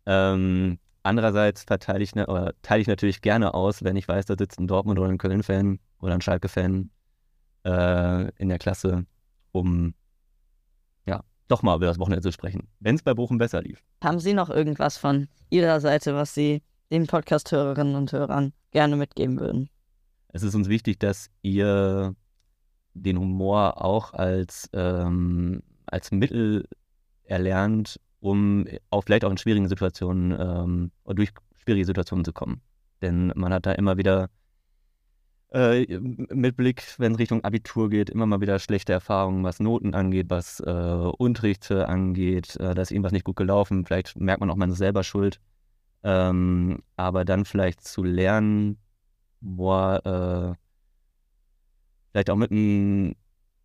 Ähm, 0.05 0.79
Andererseits 1.07 1.63
verteile 1.63 2.03
ich, 2.03 2.15
ne, 2.15 2.53
teile 2.63 2.81
ich 2.81 2.87
natürlich 2.87 3.21
gerne 3.21 3.53
aus, 3.53 3.81
wenn 3.81 3.95
ich 3.95 4.09
weiß, 4.09 4.25
da 4.25 4.35
sitzt 4.37 4.59
ein 4.59 4.67
Dortmund 4.67 4.99
oder 4.99 5.07
ein 5.07 5.17
Köln-Fan 5.17 5.79
oder 6.01 6.13
ein 6.13 6.19
Schalke-Fan 6.19 6.89
äh, 7.63 8.29
in 8.31 8.49
der 8.49 8.59
Klasse, 8.59 9.05
um 9.53 9.93
ja, 11.05 11.21
doch 11.47 11.63
mal 11.63 11.77
über 11.77 11.85
das 11.85 11.97
Wochenende 11.97 12.23
zu 12.23 12.33
sprechen, 12.33 12.67
wenn 12.81 12.95
es 12.95 13.03
bei 13.03 13.13
Bochum 13.13 13.37
besser 13.37 13.61
lief. 13.61 13.81
Haben 14.03 14.19
Sie 14.19 14.33
noch 14.33 14.49
irgendwas 14.49 14.97
von 14.97 15.29
Ihrer 15.49 15.79
Seite, 15.79 16.13
was 16.13 16.33
Sie 16.33 16.61
den 16.91 17.07
Podcast-Hörerinnen 17.07 17.95
und 17.95 18.11
Hörern 18.11 18.51
gerne 18.71 18.97
mitgeben 18.97 19.39
würden? 19.39 19.69
Es 20.33 20.43
ist 20.43 20.55
uns 20.55 20.67
wichtig, 20.67 20.99
dass 20.99 21.29
ihr 21.41 22.17
den 22.95 23.17
Humor 23.17 23.81
auch 23.81 24.11
als, 24.11 24.69
ähm, 24.73 25.63
als 25.85 26.11
Mittel 26.11 26.67
erlernt, 27.23 27.97
um 28.19 28.65
auch 28.89 29.03
vielleicht 29.03 29.25
auch 29.25 29.31
in 29.31 29.37
schwierigen 29.37 29.67
Situationen 29.67 30.31
ähm, 30.39 30.91
oder 31.03 31.15
durch 31.15 31.29
schwierige 31.57 31.85
Situationen 31.85 32.25
zu 32.25 32.33
kommen. 32.33 32.61
Denn 33.01 33.31
man 33.35 33.53
hat 33.53 33.65
da 33.65 33.73
immer 33.73 33.97
wieder 33.97 34.29
äh, 35.49 35.85
mit 35.99 36.57
Blick, 36.57 36.83
wenn 36.97 37.13
es 37.13 37.19
Richtung 37.19 37.43
Abitur 37.43 37.89
geht, 37.89 38.09
immer 38.09 38.25
mal 38.25 38.41
wieder 38.41 38.59
schlechte 38.59 38.93
Erfahrungen, 38.93 39.43
was 39.43 39.59
Noten 39.59 39.93
angeht, 39.93 40.27
was 40.29 40.59
äh, 40.59 40.71
Unterrichte 40.71 41.87
angeht, 41.87 42.57
äh, 42.57 42.75
da 42.75 42.81
ist 42.81 42.91
irgendwas 42.91 43.13
nicht 43.13 43.25
gut 43.25 43.37
gelaufen, 43.37 43.85
vielleicht 43.85 44.19
merkt 44.19 44.41
man 44.41 44.49
auch, 44.49 44.55
man 44.55 44.71
ist 44.71 44.77
selber 44.77 45.03
schuld. 45.03 45.39
Ähm, 46.03 46.83
aber 46.95 47.25
dann 47.25 47.45
vielleicht 47.45 47.81
zu 47.81 48.03
lernen, 48.03 48.77
boah, 49.41 50.55
äh, 50.55 50.57
vielleicht 52.11 52.29
auch 52.29 52.35
mit 52.35 52.51
einem 52.51 53.15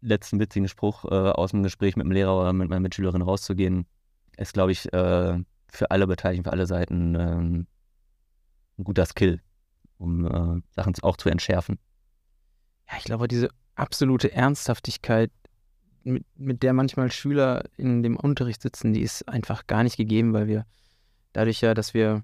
letzten 0.00 0.40
witzigen 0.40 0.68
Spruch 0.68 1.04
äh, 1.04 1.08
aus 1.08 1.50
dem 1.52 1.62
Gespräch 1.62 1.96
mit 1.96 2.04
dem 2.04 2.12
Lehrer 2.12 2.40
oder 2.40 2.52
mit 2.52 2.68
meiner 2.68 2.80
Mitschülerin 2.80 3.22
rauszugehen, 3.22 3.86
ist, 4.36 4.54
glaube 4.54 4.72
ich, 4.72 4.92
äh, 4.92 5.38
für 5.68 5.90
alle 5.90 6.06
Beteiligten, 6.06 6.44
für 6.44 6.52
alle 6.52 6.66
Seiten 6.66 7.14
ähm, 7.14 7.66
ein 8.78 8.84
guter 8.84 9.06
Skill, 9.06 9.40
um 9.98 10.26
äh, 10.26 10.62
Sachen 10.74 10.94
auch 11.02 11.16
zu 11.16 11.28
entschärfen. 11.28 11.78
Ja, 12.90 12.96
ich 12.98 13.04
glaube, 13.04 13.28
diese 13.28 13.48
absolute 13.74 14.32
Ernsthaftigkeit, 14.32 15.30
mit, 16.04 16.24
mit 16.36 16.62
der 16.62 16.72
manchmal 16.72 17.12
Schüler 17.12 17.64
in 17.76 18.02
dem 18.02 18.16
Unterricht 18.16 18.60
sitzen, 18.60 18.92
die 18.92 19.02
ist 19.02 19.28
einfach 19.28 19.66
gar 19.66 19.82
nicht 19.82 19.96
gegeben, 19.96 20.32
weil 20.32 20.48
wir 20.48 20.66
dadurch 21.32 21.60
ja, 21.60 21.74
dass 21.74 21.94
wir 21.94 22.22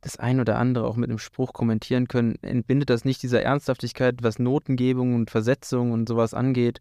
das 0.00 0.16
ein 0.16 0.40
oder 0.40 0.58
andere 0.58 0.86
auch 0.86 0.96
mit 0.96 1.10
einem 1.10 1.18
Spruch 1.18 1.52
kommentieren 1.52 2.06
können, 2.06 2.36
entbindet 2.42 2.90
das 2.90 3.04
nicht 3.04 3.22
dieser 3.22 3.42
Ernsthaftigkeit, 3.42 4.22
was 4.22 4.38
Notengebung 4.38 5.14
und 5.14 5.30
Versetzung 5.30 5.92
und 5.92 6.08
sowas 6.08 6.34
angeht. 6.34 6.80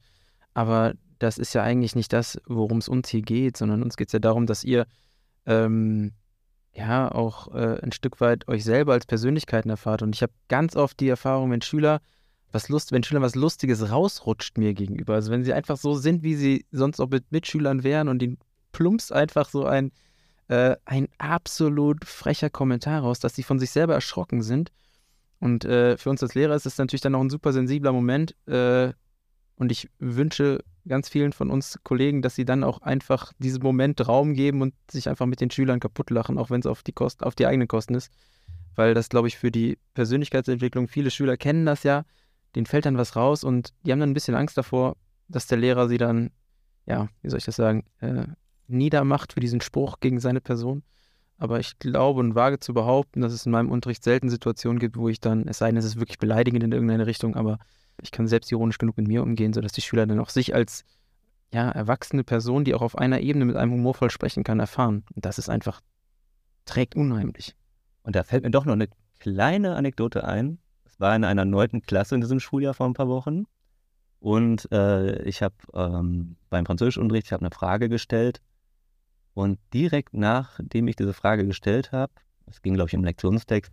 Aber 0.53 0.93
das 1.19 1.37
ist 1.37 1.53
ja 1.53 1.63
eigentlich 1.63 1.95
nicht 1.95 2.13
das, 2.13 2.39
worum 2.45 2.77
es 2.77 2.89
uns 2.89 3.09
hier 3.09 3.21
geht, 3.21 3.57
sondern 3.57 3.83
uns 3.83 3.97
geht 3.97 4.07
es 4.07 4.13
ja 4.13 4.19
darum, 4.19 4.45
dass 4.45 4.63
ihr 4.63 4.85
ähm, 5.45 6.13
ja 6.73 7.11
auch 7.11 7.53
äh, 7.53 7.79
ein 7.81 7.91
Stück 7.91 8.21
weit 8.21 8.47
euch 8.47 8.63
selber 8.63 8.93
als 8.93 9.05
Persönlichkeiten 9.05 9.69
erfahrt. 9.69 10.01
Und 10.01 10.15
ich 10.15 10.21
habe 10.21 10.33
ganz 10.47 10.75
oft 10.75 10.99
die 10.99 11.09
Erfahrung, 11.09 11.51
wenn 11.51 11.61
Schüler 11.61 12.01
was 12.51 12.69
Lust, 12.69 12.91
wenn 12.91 13.03
Schüler 13.03 13.21
was 13.21 13.35
Lustiges 13.35 13.91
rausrutscht 13.91 14.57
mir 14.57 14.73
gegenüber. 14.73 15.15
Also 15.15 15.31
wenn 15.31 15.43
sie 15.43 15.53
einfach 15.53 15.77
so 15.77 15.95
sind, 15.95 16.23
wie 16.23 16.35
sie 16.35 16.65
sonst 16.71 16.99
auch 16.99 17.09
mit 17.09 17.31
Mitschülern 17.31 17.83
wären 17.83 18.07
und 18.07 18.21
ihnen 18.21 18.37
plumpst 18.71 19.11
einfach 19.11 19.49
so 19.49 19.65
ein, 19.65 19.91
äh, 20.47 20.75
ein 20.85 21.07
absolut 21.17 22.05
frecher 22.05 22.49
Kommentar 22.49 23.01
raus, 23.01 23.19
dass 23.19 23.35
sie 23.35 23.43
von 23.43 23.59
sich 23.59 23.71
selber 23.71 23.95
erschrocken 23.95 24.41
sind. 24.41 24.71
Und 25.39 25.65
äh, 25.65 25.97
für 25.97 26.09
uns 26.09 26.23
als 26.23 26.35
Lehrer 26.35 26.55
ist 26.55 26.65
es 26.65 26.77
natürlich 26.77 27.01
dann 27.01 27.15
auch 27.15 27.21
ein 27.21 27.29
super 27.29 27.53
sensibler 27.53 27.91
Moment. 27.91 28.35
Äh, 28.47 28.93
und 29.55 29.71
ich 29.71 29.89
wünsche 29.99 30.63
ganz 30.87 31.09
vielen 31.09 31.33
von 31.33 31.49
uns 31.49 31.79
Kollegen, 31.83 32.21
dass 32.21 32.35
sie 32.35 32.45
dann 32.45 32.63
auch 32.63 32.81
einfach 32.81 33.33
diesem 33.39 33.63
Moment 33.63 34.07
Raum 34.07 34.33
geben 34.33 34.61
und 34.61 34.73
sich 34.89 35.09
einfach 35.09 35.25
mit 35.25 35.41
den 35.41 35.51
Schülern 35.51 35.79
kaputt 35.79 36.09
lachen, 36.09 36.37
auch 36.37 36.49
wenn 36.49 36.59
es 36.59 36.65
auf 36.65 36.83
die 36.83 36.93
Kosten, 36.93 37.23
auf 37.23 37.35
die 37.35 37.45
eigenen 37.45 37.67
Kosten 37.67 37.95
ist. 37.95 38.11
Weil 38.75 38.93
das, 38.93 39.09
glaube 39.09 39.27
ich, 39.27 39.37
für 39.37 39.51
die 39.51 39.77
Persönlichkeitsentwicklung, 39.93 40.87
viele 40.87 41.11
Schüler 41.11 41.37
kennen 41.37 41.65
das 41.65 41.83
ja, 41.83 42.05
denen 42.55 42.65
fällt 42.65 42.85
dann 42.85 42.97
was 42.97 43.15
raus 43.15 43.43
und 43.43 43.73
die 43.85 43.91
haben 43.91 43.99
dann 43.99 44.11
ein 44.11 44.15
bisschen 44.15 44.35
Angst 44.35 44.57
davor, 44.57 44.95
dass 45.27 45.47
der 45.47 45.57
Lehrer 45.57 45.87
sie 45.87 45.97
dann, 45.97 46.31
ja, 46.85 47.09
wie 47.21 47.29
soll 47.29 47.39
ich 47.39 47.45
das 47.45 47.55
sagen, 47.55 47.83
äh, 47.99 48.25
niedermacht 48.67 49.33
für 49.33 49.39
diesen 49.39 49.61
Spruch 49.61 49.99
gegen 49.99 50.19
seine 50.19 50.41
Person. 50.41 50.83
Aber 51.37 51.59
ich 51.59 51.77
glaube 51.77 52.19
und 52.19 52.35
wage 52.35 52.59
zu 52.59 52.73
behaupten, 52.73 53.21
dass 53.21 53.31
es 53.31 53.45
in 53.45 53.51
meinem 53.51 53.69
Unterricht 53.69 54.03
selten 54.03 54.29
Situationen 54.29 54.79
gibt, 54.79 54.97
wo 54.97 55.07
ich 55.07 55.19
dann, 55.19 55.47
es 55.47 55.59
sei 55.59 55.67
denn, 55.67 55.77
es 55.77 55.85
ist 55.85 55.99
wirklich 55.99 56.17
beleidigend 56.17 56.63
in 56.63 56.71
irgendeine 56.71 57.05
Richtung, 57.05 57.35
aber 57.35 57.59
ich 58.01 58.11
kann 58.11 58.27
selbstironisch 58.27 58.77
genug 58.77 58.97
mit 58.97 59.07
mir 59.07 59.23
umgehen, 59.23 59.53
sodass 59.53 59.71
die 59.71 59.81
Schüler 59.81 60.05
dann 60.05 60.19
auch 60.19 60.29
sich 60.29 60.53
als 60.53 60.85
ja, 61.51 61.69
erwachsene 61.69 62.23
Person, 62.23 62.65
die 62.65 62.73
auch 62.73 62.81
auf 62.81 62.97
einer 62.97 63.21
Ebene 63.21 63.45
mit 63.45 63.55
einem 63.55 63.71
humorvoll 63.71 64.09
sprechen 64.09 64.43
kann, 64.43 64.59
erfahren. 64.59 65.03
Und 65.15 65.25
das 65.25 65.37
ist 65.37 65.49
einfach, 65.49 65.81
trägt 66.65 66.95
unheimlich. 66.95 67.55
Und 68.03 68.15
da 68.15 68.23
fällt 68.23 68.43
mir 68.43 68.51
doch 68.51 68.65
noch 68.65 68.73
eine 68.73 68.89
kleine 69.19 69.75
Anekdote 69.75 70.23
ein. 70.23 70.59
Es 70.85 70.99
war 70.99 71.15
in 71.15 71.23
einer 71.23 71.45
neunten 71.45 71.81
Klasse 71.81 72.15
in 72.15 72.21
diesem 72.21 72.39
Schuljahr 72.39 72.73
vor 72.73 72.85
ein 72.85 72.93
paar 72.93 73.07
Wochen. 73.07 73.45
Und 74.19 74.71
äh, 74.71 75.21
ich 75.23 75.41
habe 75.41 75.55
ähm, 75.73 76.37
beim 76.49 76.65
Französischunterricht, 76.65 77.27
ich 77.27 77.33
habe 77.33 77.45
eine 77.45 77.53
Frage 77.53 77.87
gestellt. 77.87 78.41
Und 79.33 79.59
direkt 79.73 80.13
nachdem 80.13 80.87
ich 80.87 80.95
diese 80.95 81.13
Frage 81.13 81.45
gestellt 81.45 81.91
habe, 81.91 82.11
es 82.47 82.61
ging, 82.61 82.73
glaube 82.73 82.89
ich, 82.89 82.93
im 82.93 83.03
Lektionstext, 83.03 83.71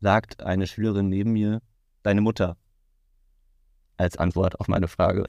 sagt 0.00 0.42
eine 0.42 0.66
Schülerin 0.66 1.08
neben 1.08 1.32
mir, 1.32 1.62
deine 2.02 2.20
Mutter 2.20 2.56
als 3.96 4.16
Antwort 4.16 4.60
auf 4.60 4.68
meine 4.68 4.88
Frage. 4.88 5.24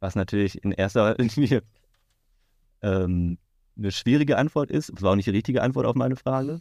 Was 0.00 0.14
natürlich 0.14 0.62
in 0.62 0.72
erster 0.72 1.16
Linie 1.18 1.62
ähm, 2.82 3.38
eine 3.76 3.90
schwierige 3.90 4.38
Antwort 4.38 4.70
ist. 4.70 4.90
Es 4.90 5.02
war 5.02 5.12
auch 5.12 5.16
nicht 5.16 5.26
die 5.26 5.32
richtige 5.32 5.62
Antwort 5.62 5.86
auf 5.86 5.96
meine 5.96 6.16
Frage. 6.16 6.60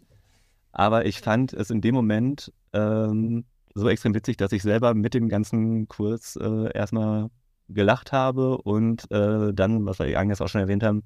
Aber 0.71 1.05
ich 1.05 1.21
fand 1.21 1.53
es 1.53 1.69
in 1.69 1.81
dem 1.81 1.93
Moment 1.93 2.51
ähm, 2.73 3.45
so 3.75 3.87
extrem 3.89 4.15
witzig, 4.15 4.37
dass 4.37 4.51
ich 4.51 4.63
selber 4.63 4.93
mit 4.93 5.13
dem 5.13 5.29
ganzen 5.29 5.87
Kurs 5.87 6.35
äh, 6.35 6.71
erstmal 6.73 7.29
gelacht 7.69 8.11
habe 8.11 8.57
und 8.57 9.09
äh, 9.11 9.53
dann, 9.53 9.85
was 9.85 9.99
wir 9.99 10.19
eigentlich 10.19 10.41
auch 10.41 10.47
schon 10.47 10.61
erwähnt 10.61 10.83
haben, 10.83 11.03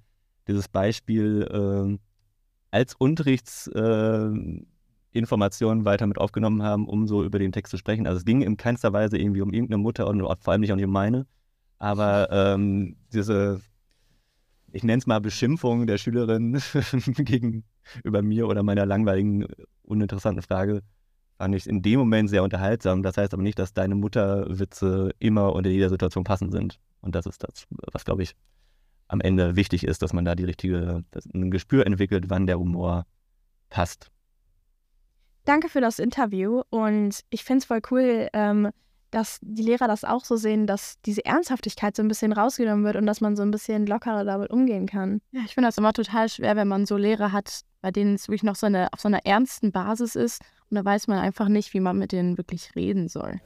dieses 0.48 0.68
Beispiel 0.68 1.48
äh, 1.50 1.98
als 2.72 2.96
Unterrichts 2.96 3.68
äh, 3.68 4.30
Informationen 5.18 5.86
weiter 5.86 6.08
mit 6.08 6.18
aufgenommen 6.18 6.64
haben, 6.64 6.88
um 6.88 7.08
so 7.08 7.24
über 7.24 7.40
den 7.40 7.52
Text 7.52 7.72
zu 7.72 7.78
sprechen. 7.78 8.08
Also 8.08 8.20
es 8.20 8.26
ging 8.26 8.42
in 8.42 8.58
keinster 8.58 8.94
Weise 8.94 9.18
irgendwie 9.18 9.42
um 9.42 9.52
irgendeine 9.54 9.78
Mutter 9.78 10.08
und 10.08 10.22
vor 10.22 10.52
allem 10.52 10.62
nicht 10.62 10.72
um 10.72 10.92
meine. 10.92 11.26
Aber 11.80 12.30
ähm, 12.32 12.98
diese, 13.14 13.62
ich 14.72 14.84
nenne 14.84 15.00
es 15.00 15.08
mal 15.08 15.20
Beschimpfung 15.20 15.88
der 15.88 15.98
Schülerin 15.98 16.60
gegenüber 17.18 18.22
mir 18.22 18.48
oder 18.48 18.64
meiner 18.64 18.86
langweiligen, 18.86 19.46
uninteressanten 19.84 20.42
Frage, 20.42 20.82
fand 21.38 21.56
ich 21.56 21.68
in 21.68 21.82
dem 21.82 22.00
Moment 22.00 22.30
sehr 22.30 22.44
unterhaltsam. 22.44 23.04
Das 23.04 23.18
heißt 23.18 23.34
aber 23.34 23.44
nicht, 23.44 23.60
dass 23.60 23.74
deine 23.74 23.96
Mutterwitze 23.96 25.12
immer 25.20 25.54
unter 25.54 25.70
jeder 25.70 25.90
Situation 25.90 26.24
passend 26.24 26.52
sind. 26.52 26.80
Und 27.02 27.16
das 27.16 27.26
ist 27.26 27.44
das, 27.44 27.68
was, 27.94 28.06
glaube 28.06 28.24
ich, 28.24 28.36
am 29.08 29.22
Ende 29.22 29.56
wichtig 29.56 29.84
ist, 29.86 30.02
dass 30.02 30.14
man 30.14 30.26
da 30.26 30.36
die 30.36 30.44
richtige, 30.44 31.04
ein 31.34 31.52
Gespür 31.52 31.86
entwickelt, 31.86 32.26
wann 32.30 32.48
der 32.48 32.60
Humor 32.60 33.06
passt. 33.70 34.12
Danke 35.48 35.70
für 35.70 35.80
das 35.80 35.98
Interview 35.98 36.62
und 36.72 37.22
ich 37.30 37.46
finde 37.46 37.60
es 37.60 37.66
voll 37.66 37.80
cool, 37.90 38.28
ähm, 38.34 38.70
dass 39.12 39.40
die 39.42 39.62
Lehrer 39.62 39.88
das 39.88 40.04
auch 40.04 40.26
so 40.26 40.36
sehen, 40.36 40.68
dass 40.68 40.96
diese 41.06 41.24
Ernsthaftigkeit 41.24 41.96
so 41.96 42.04
ein 42.04 42.10
bisschen 42.10 42.34
rausgenommen 42.34 42.84
wird 42.84 42.98
und 42.98 43.06
dass 43.06 43.22
man 43.22 43.38
so 43.38 43.44
ein 43.44 43.52
bisschen 43.52 43.88
lockerer 43.88 44.26
damit 44.26 44.52
umgehen 44.52 44.88
kann. 44.88 45.22
Ja, 45.32 45.40
ich 45.46 45.54
finde 45.54 45.70
das 45.70 45.78
immer 45.78 45.94
total 45.94 46.28
schwer, 46.28 46.58
wenn 46.58 46.68
man 46.68 46.86
so 46.86 46.98
Lehrer 46.98 47.32
hat, 47.32 47.62
bei 47.82 47.92
denen 47.92 48.16
es 48.16 48.28
wirklich 48.28 48.44
noch 48.44 48.58
so 48.58 48.66
eine, 48.66 48.92
auf 48.92 49.00
so 49.00 49.08
einer 49.08 49.26
ernsten 49.26 49.72
Basis 49.72 50.18
ist 50.18 50.42
und 50.70 50.76
da 50.76 50.84
weiß 50.84 51.08
man 51.08 51.20
einfach 51.20 51.48
nicht, 51.48 51.74
wie 51.74 51.80
man 51.80 51.98
mit 51.98 52.12
denen 52.12 52.38
wirklich 52.38 52.76
reden 52.76 53.08
soll. 53.08 53.40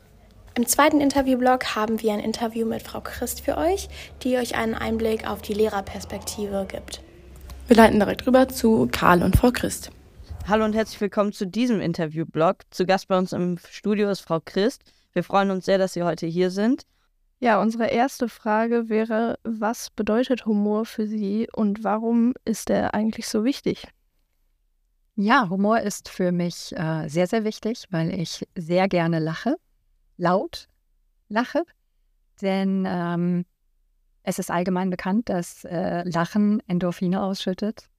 Im 0.56 0.66
zweiten 0.66 1.02
Interviewblock 1.02 1.76
haben 1.76 2.02
wir 2.02 2.14
ein 2.14 2.20
Interview 2.20 2.66
mit 2.66 2.82
Frau 2.82 3.02
Christ 3.02 3.42
für 3.42 3.58
euch, 3.58 3.90
die 4.24 4.38
euch 4.38 4.56
einen 4.56 4.74
Einblick 4.74 5.30
auf 5.30 5.44
die 5.44 5.54
Lehrerperspektive 5.54 6.66
gibt. 6.68 7.04
Wir 7.68 7.78
leiten 7.78 8.00
direkt 8.00 8.26
rüber 8.26 8.48
zu 8.48 8.90
Karl 8.92 9.22
und 9.22 9.36
Frau 9.36 9.52
Christ. 9.52 9.92
Hallo 10.52 10.66
und 10.66 10.76
herzlich 10.76 11.00
willkommen 11.00 11.32
zu 11.32 11.48
diesem 11.48 11.80
Interviewblog. 11.80 12.58
Zu 12.72 12.86
Gast 12.86 13.08
bei 13.08 13.18
uns 13.18 13.32
im 13.32 13.58
Studio 13.70 14.10
ist 14.10 14.20
Frau 14.20 14.42
Christ. 14.44 14.84
Wir 15.14 15.24
freuen 15.24 15.50
uns 15.50 15.64
sehr, 15.64 15.78
dass 15.78 15.94
Sie 15.94 16.04
heute 16.04 16.28
hier 16.28 16.52
sind. 16.52 16.84
Ja, 17.40 17.62
unsere 17.62 17.88
erste 17.88 18.28
Frage 18.28 18.90
wäre, 18.90 19.40
was 19.46 19.92
bedeutet 19.92 20.46
Humor 20.46 20.84
für 20.84 21.08
Sie 21.08 21.48
und 21.54 21.86
warum 21.86 22.34
ist 22.44 22.70
er 22.70 22.94
eigentlich 22.94 23.30
so 23.30 23.46
wichtig? 23.46 23.88
Ja, 25.16 25.48
Humor 25.50 25.80
ist 25.80 26.10
für 26.10 26.34
mich 26.34 26.76
äh, 26.76 27.08
sehr, 27.08 27.28
sehr 27.28 27.46
wichtig, 27.46 27.86
weil 27.90 28.14
ich 28.14 28.46
sehr 28.54 28.90
gerne 28.90 29.20
lache, 29.20 29.56
laut 30.18 30.68
lache. 31.30 31.64
Denn 32.42 32.86
ähm, 32.86 33.46
es 34.24 34.38
ist 34.38 34.52
allgemein 34.52 34.90
bekannt, 34.90 35.30
dass 35.30 35.64
äh, 35.64 36.04
Lachen 36.04 36.62
Endorphine 36.68 37.24
ausschüttet. 37.24 37.91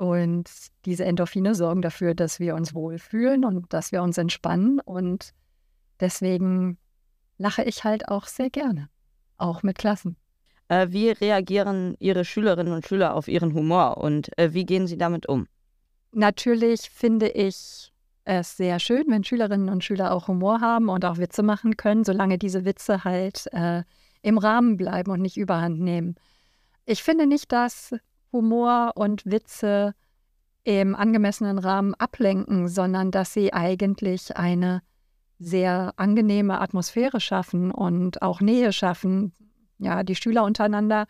Und 0.00 0.50
diese 0.86 1.04
Endorphine 1.04 1.54
sorgen 1.54 1.82
dafür, 1.82 2.14
dass 2.14 2.40
wir 2.40 2.54
uns 2.54 2.74
wohlfühlen 2.74 3.44
und 3.44 3.70
dass 3.74 3.92
wir 3.92 4.02
uns 4.02 4.16
entspannen. 4.16 4.80
Und 4.80 5.34
deswegen 6.00 6.78
lache 7.36 7.62
ich 7.64 7.84
halt 7.84 8.08
auch 8.08 8.24
sehr 8.24 8.48
gerne, 8.48 8.88
auch 9.36 9.62
mit 9.62 9.76
Klassen. 9.76 10.16
Äh, 10.68 10.86
wie 10.88 11.10
reagieren 11.10 11.96
Ihre 11.98 12.24
Schülerinnen 12.24 12.72
und 12.72 12.86
Schüler 12.86 13.14
auf 13.14 13.28
Ihren 13.28 13.52
Humor 13.52 13.98
und 13.98 14.30
äh, 14.38 14.54
wie 14.54 14.64
gehen 14.64 14.86
Sie 14.86 14.96
damit 14.96 15.28
um? 15.28 15.46
Natürlich 16.12 16.88
finde 16.88 17.28
ich 17.28 17.92
es 18.24 18.56
sehr 18.56 18.78
schön, 18.78 19.04
wenn 19.08 19.22
Schülerinnen 19.22 19.68
und 19.68 19.84
Schüler 19.84 20.14
auch 20.14 20.28
Humor 20.28 20.62
haben 20.62 20.88
und 20.88 21.04
auch 21.04 21.18
Witze 21.18 21.42
machen 21.42 21.76
können, 21.76 22.04
solange 22.04 22.38
diese 22.38 22.64
Witze 22.64 23.04
halt 23.04 23.52
äh, 23.52 23.82
im 24.22 24.38
Rahmen 24.38 24.78
bleiben 24.78 25.10
und 25.10 25.20
nicht 25.20 25.36
überhand 25.36 25.78
nehmen. 25.78 26.14
Ich 26.86 27.02
finde 27.02 27.26
nicht, 27.26 27.52
dass 27.52 27.94
Humor 28.32 28.92
und 28.94 29.26
Witze 29.26 29.94
im 30.64 30.94
angemessenen 30.94 31.58
Rahmen 31.58 31.94
ablenken, 31.94 32.68
sondern 32.68 33.10
dass 33.10 33.32
sie 33.32 33.52
eigentlich 33.52 34.36
eine 34.36 34.82
sehr 35.38 35.94
angenehme 35.96 36.60
Atmosphäre 36.60 37.20
schaffen 37.20 37.70
und 37.70 38.20
auch 38.20 38.40
Nähe 38.40 38.72
schaffen. 38.72 39.32
Ja, 39.78 40.02
die 40.02 40.14
Schüler 40.14 40.44
untereinander 40.44 41.06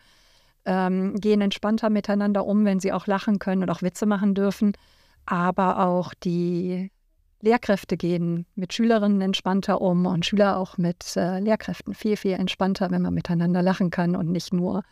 ähm, 0.63 1.15
gehen 1.15 1.41
entspannter 1.41 1.89
miteinander 1.89 2.45
um, 2.45 2.63
wenn 2.63 2.79
sie 2.79 2.93
auch 2.93 3.07
lachen 3.07 3.39
können 3.39 3.63
und 3.63 3.69
auch 3.69 3.81
Witze 3.81 4.05
machen 4.05 4.33
dürfen. 4.33 4.73
Aber 5.25 5.85
auch 5.85 6.13
die 6.13 6.91
Lehrkräfte 7.41 7.97
gehen 7.97 8.45
mit 8.55 8.73
Schülerinnen 8.73 9.21
entspannter 9.21 9.81
um 9.81 10.05
und 10.05 10.25
Schüler 10.25 10.57
auch 10.57 10.77
mit 10.77 11.17
äh, 11.17 11.39
Lehrkräften 11.39 11.93
viel, 11.93 12.15
viel 12.15 12.33
entspannter, 12.33 12.89
wenn 12.91 13.01
man 13.01 13.13
miteinander 13.13 13.61
lachen 13.61 13.89
kann 13.89 14.15
und 14.15 14.31
nicht 14.31 14.53
nur 14.53 14.83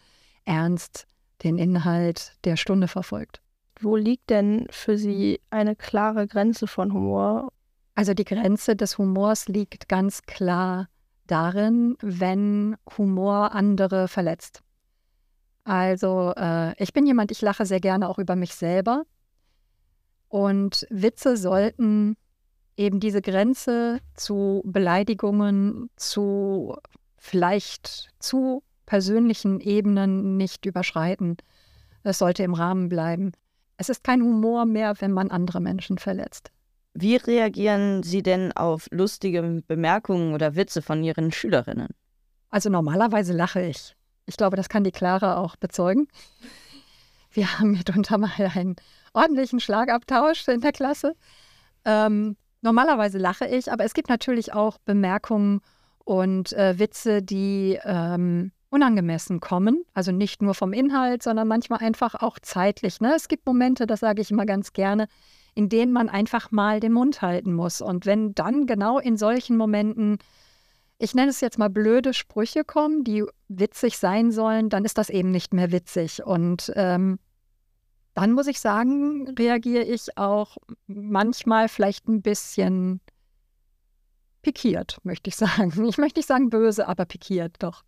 ernst 0.45 1.05
den 1.43 1.57
Inhalt 1.57 2.33
der 2.43 2.57
Stunde 2.57 2.87
verfolgt. 2.87 3.41
Wo 3.79 3.95
liegt 3.95 4.29
denn 4.29 4.67
für 4.69 4.97
Sie 4.97 5.39
eine 5.49 5.75
klare 5.75 6.27
Grenze 6.27 6.67
von 6.67 6.93
Humor? 6.93 7.51
Also 7.95 8.13
die 8.13 8.25
Grenze 8.25 8.75
des 8.75 8.97
Humors 8.97 9.47
liegt 9.47 9.87
ganz 9.89 10.23
klar 10.23 10.87
darin, 11.27 11.97
wenn 12.01 12.75
Humor 12.97 13.53
andere 13.53 14.07
verletzt. 14.07 14.61
Also 15.63 16.33
äh, 16.35 16.73
ich 16.81 16.93
bin 16.93 17.05
jemand, 17.05 17.31
ich 17.31 17.41
lache 17.41 17.65
sehr 17.65 17.79
gerne 17.79 18.09
auch 18.09 18.17
über 18.17 18.35
mich 18.35 18.55
selber. 18.55 19.03
Und 20.27 20.87
Witze 20.89 21.37
sollten 21.37 22.15
eben 22.75 22.99
diese 22.99 23.21
Grenze 23.21 23.99
zu 24.13 24.61
Beleidigungen, 24.65 25.89
zu 25.95 26.75
vielleicht 27.17 28.09
zu 28.19 28.63
persönlichen 28.89 29.59
Ebenen 29.59 30.35
nicht 30.35 30.65
überschreiten. 30.65 31.37
Es 32.01 32.17
sollte 32.17 32.41
im 32.41 32.55
Rahmen 32.55 32.89
bleiben. 32.89 33.33
Es 33.77 33.87
ist 33.87 34.03
kein 34.03 34.23
Humor 34.23 34.65
mehr, 34.65 34.95
wenn 34.99 35.11
man 35.11 35.29
andere 35.29 35.61
Menschen 35.61 35.99
verletzt. 35.99 36.51
Wie 36.95 37.15
reagieren 37.15 38.01
Sie 38.01 38.23
denn 38.23 38.51
auf 38.51 38.87
lustige 38.89 39.61
Bemerkungen 39.67 40.33
oder 40.33 40.55
Witze 40.55 40.81
von 40.81 41.03
Ihren 41.03 41.31
Schülerinnen? 41.31 41.89
Also 42.49 42.71
normalerweise 42.71 43.31
lache 43.31 43.61
ich. 43.61 43.95
Ich 44.25 44.37
glaube, 44.37 44.57
das 44.57 44.69
kann 44.69 44.83
die 44.83 44.91
Clara 44.91 45.37
auch 45.37 45.55
bezeugen. 45.55 46.07
Wir 47.31 47.59
haben 47.59 47.71
mitunter 47.73 48.17
mal 48.17 48.31
einen 48.55 48.75
ordentlichen 49.13 49.59
Schlagabtausch 49.59 50.47
in 50.47 50.61
der 50.61 50.71
Klasse. 50.71 51.13
Ähm, 51.85 52.37
normalerweise 52.61 53.19
lache 53.19 53.45
ich, 53.45 53.71
aber 53.71 53.85
es 53.85 53.93
gibt 53.93 54.09
natürlich 54.09 54.51
auch 54.51 54.79
Bemerkungen 54.79 55.61
und 56.05 56.53
äh, 56.53 56.79
Witze, 56.79 57.21
die 57.21 57.79
ähm, 57.83 58.51
unangemessen 58.69 59.39
kommen. 59.39 59.83
Also 59.93 60.11
nicht 60.11 60.41
nur 60.41 60.53
vom 60.53 60.73
Inhalt, 60.73 61.23
sondern 61.23 61.47
manchmal 61.47 61.79
einfach 61.79 62.15
auch 62.15 62.39
zeitlich. 62.39 63.01
Ne? 63.01 63.13
Es 63.15 63.27
gibt 63.27 63.45
Momente, 63.45 63.87
das 63.87 64.01
sage 64.01 64.21
ich 64.21 64.31
immer 64.31 64.45
ganz 64.45 64.73
gerne, 64.73 65.07
in 65.55 65.69
denen 65.69 65.91
man 65.91 66.09
einfach 66.09 66.51
mal 66.51 66.79
den 66.79 66.93
Mund 66.93 67.21
halten 67.21 67.53
muss. 67.53 67.81
Und 67.81 68.05
wenn 68.05 68.35
dann 68.35 68.67
genau 68.67 68.99
in 68.99 69.17
solchen 69.17 69.57
Momenten 69.57 70.19
ich 70.99 71.15
nenne 71.15 71.29
es 71.29 71.39
jetzt 71.39 71.57
mal 71.57 71.69
blöde 71.69 72.13
Sprüche 72.13 72.65
kommen, 72.65 73.05
die 73.05 73.23
witzig 73.47 73.97
sein 73.97 74.31
sollen, 74.31 74.69
dann 74.69 74.83
ist 74.83 74.97
das 74.97 75.09
eben 75.09 75.31
nicht 75.31 75.53
mehr 75.53 75.71
witzig. 75.71 76.23
Und 76.23 76.71
ähm, 76.75 77.19
dann 78.13 78.33
muss 78.33 78.47
ich 78.47 78.59
sagen, 78.59 79.33
reagiere 79.39 79.83
ich 79.83 80.17
auch 80.17 80.57
manchmal 80.87 81.69
vielleicht 81.69 82.09
ein 82.09 82.21
bisschen 82.21 82.99
pikiert, 84.41 84.97
möchte 85.03 85.29
ich 85.29 85.35
sagen. 85.37 85.85
Ich 85.85 85.97
möchte 85.97 86.19
nicht 86.19 86.27
sagen 86.27 86.49
böse, 86.49 86.85
aber 86.87 87.05
pikiert 87.05 87.55
doch. 87.63 87.83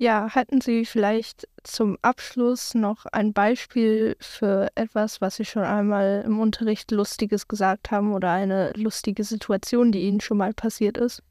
Ja, 0.00 0.32
hätten 0.32 0.60
Sie 0.60 0.84
vielleicht 0.84 1.48
zum 1.64 1.98
Abschluss 2.02 2.74
noch 2.74 3.04
ein 3.06 3.32
Beispiel 3.32 4.16
für 4.20 4.68
etwas, 4.76 5.20
was 5.20 5.36
Sie 5.36 5.44
schon 5.44 5.64
einmal 5.64 6.22
im 6.24 6.38
Unterricht 6.38 6.92
Lustiges 6.92 7.48
gesagt 7.48 7.90
haben 7.90 8.14
oder 8.14 8.30
eine 8.30 8.72
lustige 8.76 9.24
Situation, 9.24 9.90
die 9.90 10.02
Ihnen 10.02 10.20
schon 10.20 10.36
mal 10.36 10.54
passiert 10.54 10.98
ist? 10.98 11.24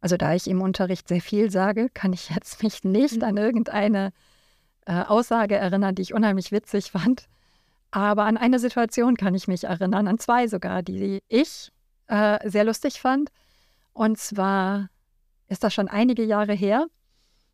Also 0.00 0.16
da 0.16 0.34
ich 0.34 0.48
im 0.48 0.60
Unterricht 0.60 1.06
sehr 1.06 1.20
viel 1.20 1.52
sage, 1.52 1.88
kann 1.94 2.12
ich 2.12 2.30
jetzt 2.30 2.62
mich 2.64 2.82
nicht 2.82 3.18
mhm. 3.18 3.24
an 3.24 3.36
irgendeine 3.36 4.12
äh, 4.84 5.02
Aussage 5.02 5.54
erinnern, 5.54 5.94
die 5.94 6.02
ich 6.02 6.14
unheimlich 6.14 6.50
witzig 6.50 6.90
fand. 6.90 7.28
Aber 7.92 8.24
an 8.24 8.36
eine 8.36 8.58
Situation 8.58 9.16
kann 9.16 9.36
ich 9.36 9.46
mich 9.46 9.64
erinnern, 9.64 10.08
an 10.08 10.18
zwei 10.18 10.48
sogar, 10.48 10.82
die 10.82 11.22
ich 11.28 11.70
äh, 12.08 12.48
sehr 12.48 12.64
lustig 12.64 13.00
fand. 13.00 13.30
Und 13.92 14.18
zwar 14.18 14.88
ist 15.48 15.64
das 15.64 15.74
schon 15.74 15.88
einige 15.88 16.24
Jahre 16.24 16.52
her. 16.52 16.86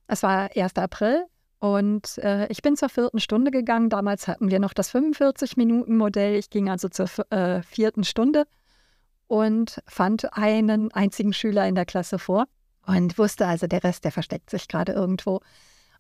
Es 0.07 0.23
war 0.23 0.51
1. 0.55 0.77
April 0.77 1.25
und 1.59 2.19
äh, 2.19 2.47
ich 2.49 2.63
bin 2.63 2.77
zur 2.77 2.89
vierten 2.89 3.21
Stunde 3.21 3.51
gegangen. 3.51 3.89
Damals 3.89 4.29
hatten 4.29 4.51
wir 4.51 4.59
noch 4.59 4.75
das 4.75 4.95
45-Minuten-Modell. 4.95 6.37
Ich 6.37 6.51
ging 6.51 6.69
also 6.69 6.89
zur 6.89 7.09
äh, 7.31 7.63
vierten 7.63 8.05
Stunde 8.05 8.45
und 9.27 9.81
fand 9.87 10.37
einen 10.37 10.93
einzigen 10.93 11.33
Schüler 11.33 11.67
in 11.67 11.75
der 11.75 11.87
Klasse 11.87 12.19
vor 12.19 12.47
und 12.87 13.19
wusste 13.19 13.47
also, 13.47 13.67
der 13.67 13.83
Rest, 13.83 14.05
der 14.05 14.13
versteckt 14.13 14.51
sich 14.51 14.69
gerade 14.69 14.93
irgendwo. 14.93 15.41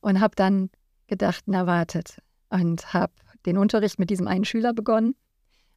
Und 0.00 0.20
habe 0.20 0.36
dann 0.36 0.70
gedacht, 1.06 1.44
na 1.46 1.66
wartet. 1.66 2.18
Und 2.50 2.92
habe 2.92 3.12
den 3.46 3.58
Unterricht 3.58 3.98
mit 3.98 4.10
diesem 4.10 4.28
einen 4.28 4.44
Schüler 4.44 4.72
begonnen. 4.74 5.14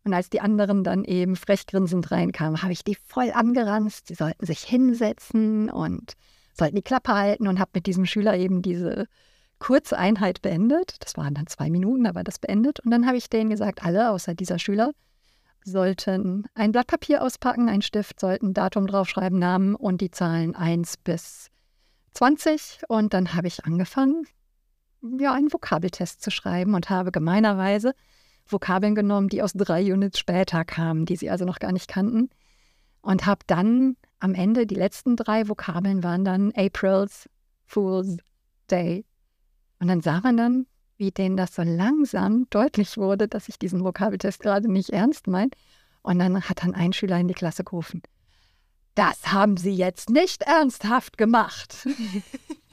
Und 0.08 0.14
als 0.14 0.30
die 0.30 0.40
anderen 0.40 0.86
dann 0.86 1.04
eben 1.04 1.36
frech 1.36 1.68
grinsend 1.68 2.12
reinkamen, 2.12 2.62
habe 2.62 2.72
ich 2.72 2.86
die 2.86 2.96
voll 2.96 3.30
angeranzt. 3.30 4.08
Sie 4.08 4.14
sollten 4.14 4.46
sich 4.46 4.62
hinsetzen 4.62 5.70
und 5.70 6.14
sollten 6.54 6.78
die 6.78 6.82
Klappe 6.82 7.14
halten 7.14 7.46
und 7.46 7.60
habe 7.60 7.72
mit 7.74 7.88
diesem 7.88 8.06
Schüler 8.06 8.38
eben 8.38 8.62
diese 8.62 9.08
kurze 9.60 9.98
Einheit 9.98 10.42
beendet. 10.42 10.96
Das 11.02 11.18
waren 11.18 11.34
dann 11.34 11.48
zwei 11.48 11.70
Minuten, 11.70 12.08
aber 12.08 12.24
das 12.24 12.40
beendet. 12.40 12.80
Und 12.80 12.92
dann 12.92 13.06
habe 13.06 13.18
ich 13.18 13.30
denen 13.30 13.50
gesagt, 13.50 13.84
alle 13.84 14.10
außer 14.12 14.34
dieser 14.34 14.60
Schüler 14.60 14.94
sollten 15.66 16.46
ein 16.54 16.72
Blatt 16.72 16.88
Papier 16.88 17.22
auspacken, 17.22 17.68
ein 17.68 17.82
Stift, 17.82 18.22
sollten 18.22 18.54
Datum 18.54 18.88
draufschreiben, 18.88 19.38
Namen 19.38 19.76
und 19.76 20.00
die 20.00 20.12
Zahlen 20.12 20.56
1 20.56 21.00
bis 21.04 21.50
20. 22.14 22.80
Und 22.88 23.14
dann 23.14 23.34
habe 23.34 23.48
ich 23.48 23.66
angefangen, 23.66 24.26
ja, 25.20 25.34
einen 25.34 25.52
Vokabeltest 25.52 26.22
zu 26.22 26.32
schreiben 26.32 26.76
und 26.76 26.90
habe 26.90 27.12
gemeinerweise 27.12 27.94
Vokabeln 28.52 28.96
genommen, 28.96 29.30
die 29.30 29.42
aus 29.42 29.54
drei 29.54 29.94
Units 29.94 30.20
später 30.20 30.66
kamen, 30.66 31.06
die 31.06 31.16
sie 31.16 31.30
also 31.30 31.46
noch 31.46 31.60
gar 31.60 31.72
nicht 31.72 31.88
kannten. 31.88 32.30
Und 33.02 33.26
habe 33.26 33.42
dann 33.48 33.96
am 34.20 34.34
Ende, 34.34 34.66
die 34.66 34.76
letzten 34.76 35.16
drei 35.16 35.48
Vokabeln 35.48 36.04
waren 36.04 36.26
dann 36.26 36.52
April's 36.56 37.30
Fool's 37.66 38.18
Day. 38.70 39.06
Und 39.80 39.88
dann 39.88 40.02
sah 40.02 40.22
man 40.22 40.38
dann, 40.38 40.66
wie 40.98 41.12
denen 41.12 41.38
das 41.38 41.56
so 41.56 41.62
langsam 41.62 42.48
deutlich 42.50 42.98
wurde, 42.98 43.28
dass 43.28 43.50
ich 43.50 43.60
diesen 43.60 43.84
Vokabeltest 43.84 44.40
gerade 44.40 44.72
nicht 44.72 44.90
ernst 44.90 45.28
meine. 45.28 45.52
Und 46.02 46.20
dann 46.20 46.42
hat 46.42 46.64
dann 46.64 46.74
ein 46.74 46.94
Schüler 46.94 47.20
in 47.20 47.28
die 47.28 47.34
Klasse 47.34 47.64
gerufen, 47.64 48.02
das 48.96 49.32
haben 49.32 49.58
Sie 49.58 49.76
jetzt 49.76 50.10
nicht 50.10 50.42
ernsthaft 50.42 51.20
gemacht. 51.20 51.88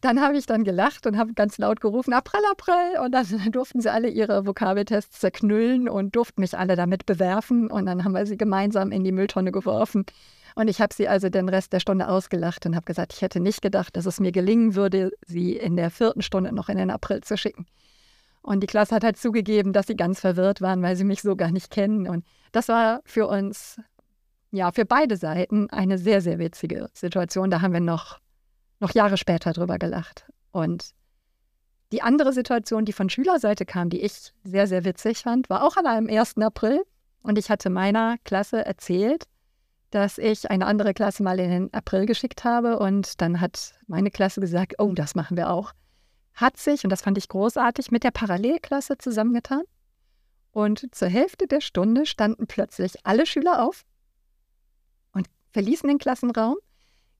dann 0.00 0.20
habe 0.20 0.36
ich 0.36 0.46
dann 0.46 0.64
gelacht 0.64 1.06
und 1.06 1.18
habe 1.18 1.34
ganz 1.34 1.58
laut 1.58 1.80
gerufen, 1.80 2.12
April, 2.12 2.40
April. 2.50 3.00
Und 3.04 3.12
dann 3.12 3.26
durften 3.52 3.80
sie 3.80 3.90
alle 3.90 4.08
ihre 4.08 4.46
Vokabeltests 4.46 5.20
zerknüllen 5.20 5.88
und 5.88 6.14
durften 6.14 6.40
mich 6.40 6.56
alle 6.56 6.76
damit 6.76 7.06
bewerfen. 7.06 7.70
Und 7.70 7.86
dann 7.86 8.04
haben 8.04 8.12
wir 8.12 8.26
sie 8.26 8.36
gemeinsam 8.36 8.92
in 8.92 9.04
die 9.04 9.12
Mülltonne 9.12 9.52
geworfen. 9.52 10.04
Und 10.54 10.68
ich 10.68 10.80
habe 10.80 10.92
sie 10.94 11.08
also 11.08 11.28
den 11.28 11.48
Rest 11.48 11.72
der 11.72 11.80
Stunde 11.80 12.08
ausgelacht 12.08 12.66
und 12.66 12.74
habe 12.74 12.84
gesagt, 12.84 13.12
ich 13.12 13.22
hätte 13.22 13.38
nicht 13.38 13.62
gedacht, 13.62 13.96
dass 13.96 14.06
es 14.06 14.18
mir 14.18 14.32
gelingen 14.32 14.74
würde, 14.74 15.12
sie 15.26 15.52
in 15.52 15.76
der 15.76 15.90
vierten 15.90 16.22
Stunde 16.22 16.52
noch 16.52 16.68
in 16.68 16.78
den 16.78 16.90
April 16.90 17.20
zu 17.20 17.36
schicken. 17.36 17.66
Und 18.42 18.60
die 18.60 18.66
Klasse 18.66 18.94
hat 18.94 19.04
halt 19.04 19.16
zugegeben, 19.16 19.72
dass 19.72 19.86
sie 19.86 19.96
ganz 19.96 20.20
verwirrt 20.20 20.60
waren, 20.60 20.82
weil 20.82 20.96
sie 20.96 21.04
mich 21.04 21.22
so 21.22 21.36
gar 21.36 21.50
nicht 21.50 21.70
kennen. 21.70 22.08
Und 22.08 22.24
das 22.50 22.68
war 22.68 23.02
für 23.04 23.26
uns, 23.28 23.80
ja, 24.50 24.72
für 24.72 24.84
beide 24.84 25.16
Seiten 25.16 25.68
eine 25.70 25.98
sehr, 25.98 26.20
sehr 26.22 26.38
witzige 26.38 26.88
Situation. 26.92 27.50
Da 27.50 27.60
haben 27.60 27.72
wir 27.72 27.80
noch, 27.80 28.18
noch 28.80 28.94
Jahre 28.94 29.16
später 29.16 29.52
drüber 29.52 29.78
gelacht. 29.78 30.26
Und 30.52 30.94
Die 31.90 32.02
andere 32.02 32.32
Situation, 32.34 32.84
die 32.84 32.92
von 32.92 33.08
Schülerseite 33.08 33.64
kam, 33.64 33.88
die 33.88 34.02
ich 34.02 34.34
sehr, 34.44 34.66
sehr 34.66 34.84
witzig 34.84 35.22
fand, 35.22 35.48
war 35.48 35.64
auch 35.64 35.76
an 35.76 35.86
einem 35.86 36.08
1. 36.08 36.36
April. 36.38 36.82
Und 37.22 37.38
ich 37.38 37.48
hatte 37.50 37.70
meiner 37.70 38.18
Klasse 38.24 38.64
erzählt, 38.64 39.24
dass 39.90 40.18
ich 40.18 40.50
eine 40.50 40.66
andere 40.66 40.92
Klasse 40.92 41.22
mal 41.22 41.40
in 41.40 41.50
den 41.50 41.74
April 41.74 42.04
geschickt 42.04 42.44
habe. 42.44 42.78
Und 42.78 43.22
dann 43.22 43.40
hat 43.40 43.74
meine 43.86 44.10
Klasse 44.10 44.40
gesagt, 44.40 44.74
oh, 44.78 44.92
das 44.92 45.14
machen 45.14 45.36
wir 45.38 45.50
auch. 45.50 45.72
Hat 46.34 46.58
sich, 46.58 46.84
und 46.84 46.90
das 46.90 47.00
fand 47.02 47.16
ich 47.16 47.28
großartig, 47.28 47.90
mit 47.90 48.04
der 48.04 48.10
Parallelklasse 48.10 48.98
zusammengetan. 48.98 49.62
Und 50.52 50.94
zur 50.94 51.08
Hälfte 51.08 51.46
der 51.46 51.62
Stunde 51.62 52.04
standen 52.04 52.46
plötzlich 52.46 52.94
alle 53.04 53.24
Schüler 53.24 53.64
auf 53.64 53.84
und 55.12 55.26
verließen 55.52 55.88
den 55.88 55.98
Klassenraum. 55.98 56.56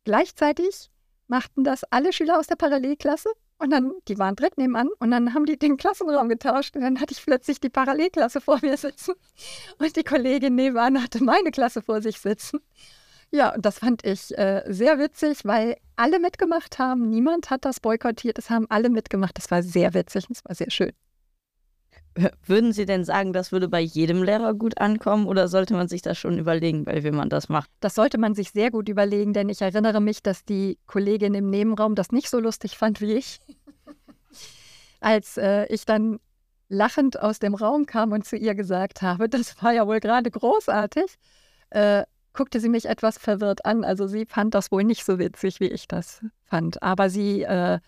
Gleichzeitig 0.05 0.91
machten 1.29 1.65
das 1.65 1.85
alle 1.85 2.13
Schüler 2.13 2.39
aus 2.39 2.47
der 2.47 2.57
Parallelklasse 2.57 3.31
und 3.59 3.71
dann, 3.71 3.93
die 4.09 4.19
waren 4.19 4.37
direkt 4.37 4.59
nebenan 4.59 4.89
und 4.99 5.11
dann 5.11 5.35
haben 5.35 5.47
die 5.47 5.59
den 5.59 5.77
Klassenraum 5.77 6.29
getauscht 6.29 6.77
und 6.77 6.83
dann 6.83 7.01
hatte 7.01 7.13
ich 7.13 7.25
plötzlich 7.25 7.61
die 7.61 7.71
Parallelklasse 7.71 8.41
vor 8.41 8.59
mir 8.63 8.77
sitzen 8.77 9.15
und 9.79 9.97
die 9.97 10.05
Kollegin 10.05 10.55
nebenan 10.55 11.03
hatte 11.03 11.23
meine 11.23 11.51
Klasse 11.51 11.83
vor 11.83 12.03
sich 12.03 12.19
sitzen. 12.21 12.61
Ja, 13.31 13.55
und 13.55 13.67
das 13.67 13.81
fand 13.81 14.07
ich 14.07 14.37
äh, 14.39 14.63
sehr 14.69 14.99
witzig, 14.99 15.45
weil 15.45 15.77
alle 15.97 16.19
mitgemacht 16.19 16.79
haben. 16.79 17.11
Niemand 17.11 17.51
hat 17.51 17.65
das 17.67 17.79
boykottiert, 17.79 18.39
es 18.39 18.49
haben 18.49 18.67
alle 18.71 18.89
mitgemacht. 18.89 19.37
Das 19.37 19.51
war 19.51 19.63
sehr 19.63 19.93
witzig 19.93 20.29
und 20.29 20.37
es 20.37 20.45
war 20.47 20.55
sehr 20.55 20.71
schön. 20.71 20.93
Würden 22.47 22.73
Sie 22.73 22.87
denn 22.87 23.05
sagen, 23.05 23.33
das 23.33 23.53
würde 23.53 23.69
bei 23.69 23.81
jedem 23.81 24.23
Lehrer 24.23 24.55
gut 24.55 24.79
ankommen 24.79 25.27
oder 25.27 25.49
sollte 25.49 25.75
man 25.75 25.89
sich 25.89 26.03
das 26.03 26.19
schon 26.19 26.39
überlegen, 26.39 26.85
bei 26.85 27.03
wem 27.03 27.17
man 27.17 27.29
das 27.29 27.49
macht? 27.49 27.71
Das 27.81 27.95
sollte 27.95 28.19
man 28.19 28.35
sich 28.35 28.51
sehr 28.51 28.71
gut 28.71 28.89
überlegen, 28.89 29.33
denn 29.33 29.49
ich 29.49 29.61
erinnere 29.63 30.01
mich, 30.01 30.23
dass 30.23 30.45
die 30.45 30.79
Kollegin 30.87 31.35
im 31.35 31.51
Nebenraum 31.51 31.95
das 31.95 32.13
nicht 32.13 32.31
so 32.31 32.41
lustig 32.41 32.77
fand 32.77 33.01
wie 33.01 33.15
ich. 33.15 33.41
Als 35.01 35.37
äh, 35.37 35.67
ich 35.67 35.85
dann 35.85 36.19
lachend 36.69 37.19
aus 37.21 37.39
dem 37.39 37.55
Raum 37.55 37.87
kam 37.87 38.13
und 38.13 38.25
zu 38.25 38.37
ihr 38.37 38.55
gesagt 38.55 39.03
habe, 39.03 39.29
das 39.29 39.63
war 39.63 39.73
ja 39.73 39.87
wohl 39.87 40.01
gerade 40.01 40.31
großartig, 40.31 41.15
äh, 41.71 42.05
guckte 42.33 42.61
sie 42.61 42.69
mich 42.69 42.87
etwas 42.87 43.19
verwirrt 43.19 43.65
an. 43.65 43.85
Also 43.85 44.07
sie 44.07 44.27
fand 44.27 44.55
das 44.55 44.71
wohl 44.71 44.85
nicht 44.85 45.05
so 45.05 45.19
witzig, 45.19 45.61
wie 45.61 45.69
ich 45.69 45.89
das 45.89 46.25
fand. 46.45 46.83
Aber 46.83 47.11
sie 47.11 47.43
äh, 47.43 47.79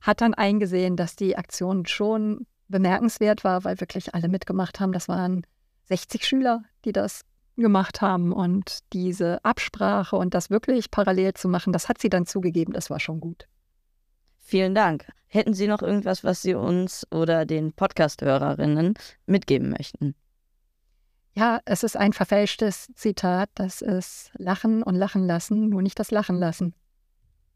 hat 0.00 0.20
dann 0.20 0.34
eingesehen, 0.34 0.96
dass 0.96 1.16
die 1.16 1.36
Aktion 1.36 1.86
schon 1.86 2.46
bemerkenswert 2.70 3.44
war, 3.44 3.64
weil 3.64 3.80
wirklich 3.80 4.14
alle 4.14 4.28
mitgemacht 4.28 4.80
haben. 4.80 4.92
Das 4.92 5.08
waren 5.08 5.46
60 5.84 6.26
Schüler, 6.26 6.62
die 6.84 6.92
das 6.92 7.22
gemacht 7.56 8.00
haben. 8.00 8.32
Und 8.32 8.78
diese 8.92 9.44
Absprache 9.44 10.16
und 10.16 10.34
das 10.34 10.50
wirklich 10.50 10.90
parallel 10.90 11.34
zu 11.34 11.48
machen, 11.48 11.72
das 11.72 11.88
hat 11.88 11.98
sie 12.00 12.08
dann 12.08 12.26
zugegeben, 12.26 12.72
das 12.72 12.90
war 12.90 13.00
schon 13.00 13.20
gut. 13.20 13.46
Vielen 14.38 14.74
Dank. 14.74 15.06
Hätten 15.28 15.54
Sie 15.54 15.68
noch 15.68 15.82
irgendwas, 15.82 16.24
was 16.24 16.42
Sie 16.42 16.54
uns 16.54 17.06
oder 17.12 17.46
den 17.46 17.72
Podcast-Hörerinnen 17.72 18.94
mitgeben 19.26 19.70
möchten? 19.70 20.16
Ja, 21.34 21.60
es 21.64 21.84
ist 21.84 21.96
ein 21.96 22.12
verfälschtes 22.12 22.90
Zitat. 22.96 23.48
Das 23.54 23.80
ist 23.80 24.32
Lachen 24.34 24.82
und 24.82 24.96
Lachen 24.96 25.26
lassen, 25.26 25.68
nur 25.68 25.82
nicht 25.82 25.98
das 26.00 26.10
Lachen 26.10 26.36
lassen. 26.36 26.74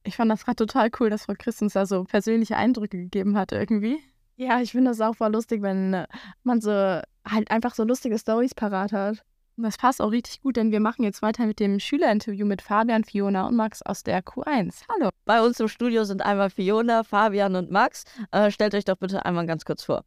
Ich 0.04 0.16
fand 0.16 0.30
das 0.30 0.44
gerade 0.44 0.56
total 0.56 0.90
cool, 1.00 1.10
dass 1.10 1.24
Frau 1.24 1.34
Christens 1.36 1.72
da 1.72 1.84
so 1.86 2.04
persönliche 2.04 2.56
Eindrücke 2.56 2.98
gegeben 2.98 3.36
hat 3.36 3.50
irgendwie. 3.50 3.98
Ja, 4.36 4.60
ich 4.60 4.72
finde 4.72 4.90
das 4.90 5.00
auch 5.00 5.14
voll 5.14 5.32
lustig, 5.32 5.62
wenn 5.62 5.94
äh, 5.94 6.06
man 6.42 6.60
so 6.60 6.70
halt 6.70 7.50
einfach 7.50 7.74
so 7.74 7.84
lustige 7.84 8.18
Stories 8.18 8.54
parat 8.54 8.92
hat. 8.92 9.24
Und 9.56 9.62
das 9.62 9.78
passt 9.78 10.02
auch 10.02 10.10
richtig 10.10 10.40
gut, 10.40 10.56
denn 10.56 10.72
wir 10.72 10.80
machen 10.80 11.04
jetzt 11.04 11.22
weiter 11.22 11.46
mit 11.46 11.60
dem 11.60 11.78
Schülerinterview 11.78 12.44
mit 12.44 12.60
Fabian, 12.60 13.04
Fiona 13.04 13.46
und 13.46 13.54
Max 13.54 13.82
aus 13.82 14.02
der 14.02 14.24
Q1. 14.24 14.82
Hallo. 14.88 15.10
Bei 15.24 15.40
uns 15.40 15.60
im 15.60 15.68
Studio 15.68 16.02
sind 16.02 16.22
einmal 16.22 16.50
Fiona, 16.50 17.04
Fabian 17.04 17.54
und 17.54 17.70
Max. 17.70 18.04
Äh, 18.32 18.50
stellt 18.50 18.74
euch 18.74 18.84
doch 18.84 18.96
bitte 18.96 19.24
einmal 19.24 19.46
ganz 19.46 19.64
kurz 19.64 19.84
vor. 19.84 20.04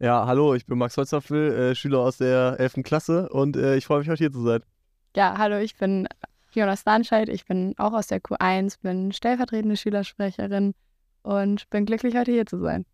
Ja, 0.00 0.26
hallo, 0.26 0.54
ich 0.54 0.66
bin 0.66 0.76
Max 0.76 0.98
Holzapfel, 0.98 1.52
äh, 1.52 1.74
Schüler 1.74 2.00
aus 2.00 2.18
der 2.18 2.56
11. 2.58 2.82
Klasse 2.82 3.30
und 3.30 3.56
äh, 3.56 3.76
ich 3.76 3.86
freue 3.86 4.00
mich, 4.00 4.08
heute 4.08 4.18
hier 4.18 4.32
zu 4.32 4.42
sein. 4.42 4.62
Ja, 5.16 5.36
hallo, 5.38 5.56
ich 5.58 5.76
bin 5.76 6.06
Fiona 6.48 6.76
Stanscheid, 6.76 7.28
ich 7.30 7.46
bin 7.46 7.74
auch 7.78 7.92
aus 7.92 8.08
der 8.08 8.20
Q1, 8.20 8.80
bin 8.82 9.12
stellvertretende 9.12 9.76
Schülersprecherin 9.76 10.74
und 11.22 11.70
bin 11.70 11.86
glücklich, 11.86 12.16
heute 12.16 12.32
hier 12.32 12.46
zu 12.46 12.58
sein. 12.58 12.84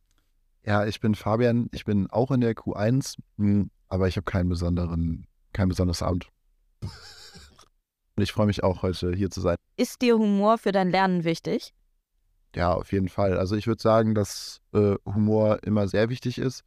Ja, 0.66 0.84
ich 0.84 0.98
bin 0.98 1.14
Fabian, 1.14 1.68
ich 1.70 1.84
bin 1.84 2.10
auch 2.10 2.32
in 2.32 2.40
der 2.40 2.54
Q1, 2.54 3.18
hm, 3.38 3.70
aber 3.88 4.08
ich 4.08 4.16
habe 4.16 4.24
keinen 4.24 4.48
besonderen, 4.48 5.28
kein 5.52 5.68
besonderes 5.68 6.02
Amt. 6.02 6.28
Und 6.82 8.22
ich 8.22 8.32
freue 8.32 8.46
mich 8.46 8.64
auch, 8.64 8.82
heute 8.82 9.12
hier 9.12 9.30
zu 9.30 9.40
sein. 9.40 9.56
Ist 9.76 10.02
dir 10.02 10.18
Humor 10.18 10.58
für 10.58 10.72
dein 10.72 10.90
Lernen 10.90 11.22
wichtig? 11.22 11.72
Ja, 12.56 12.72
auf 12.72 12.90
jeden 12.90 13.08
Fall. 13.08 13.38
Also 13.38 13.54
ich 13.54 13.68
würde 13.68 13.80
sagen, 13.80 14.14
dass 14.16 14.60
äh, 14.72 14.96
Humor 15.04 15.62
immer 15.62 15.86
sehr 15.86 16.08
wichtig 16.08 16.38
ist, 16.38 16.64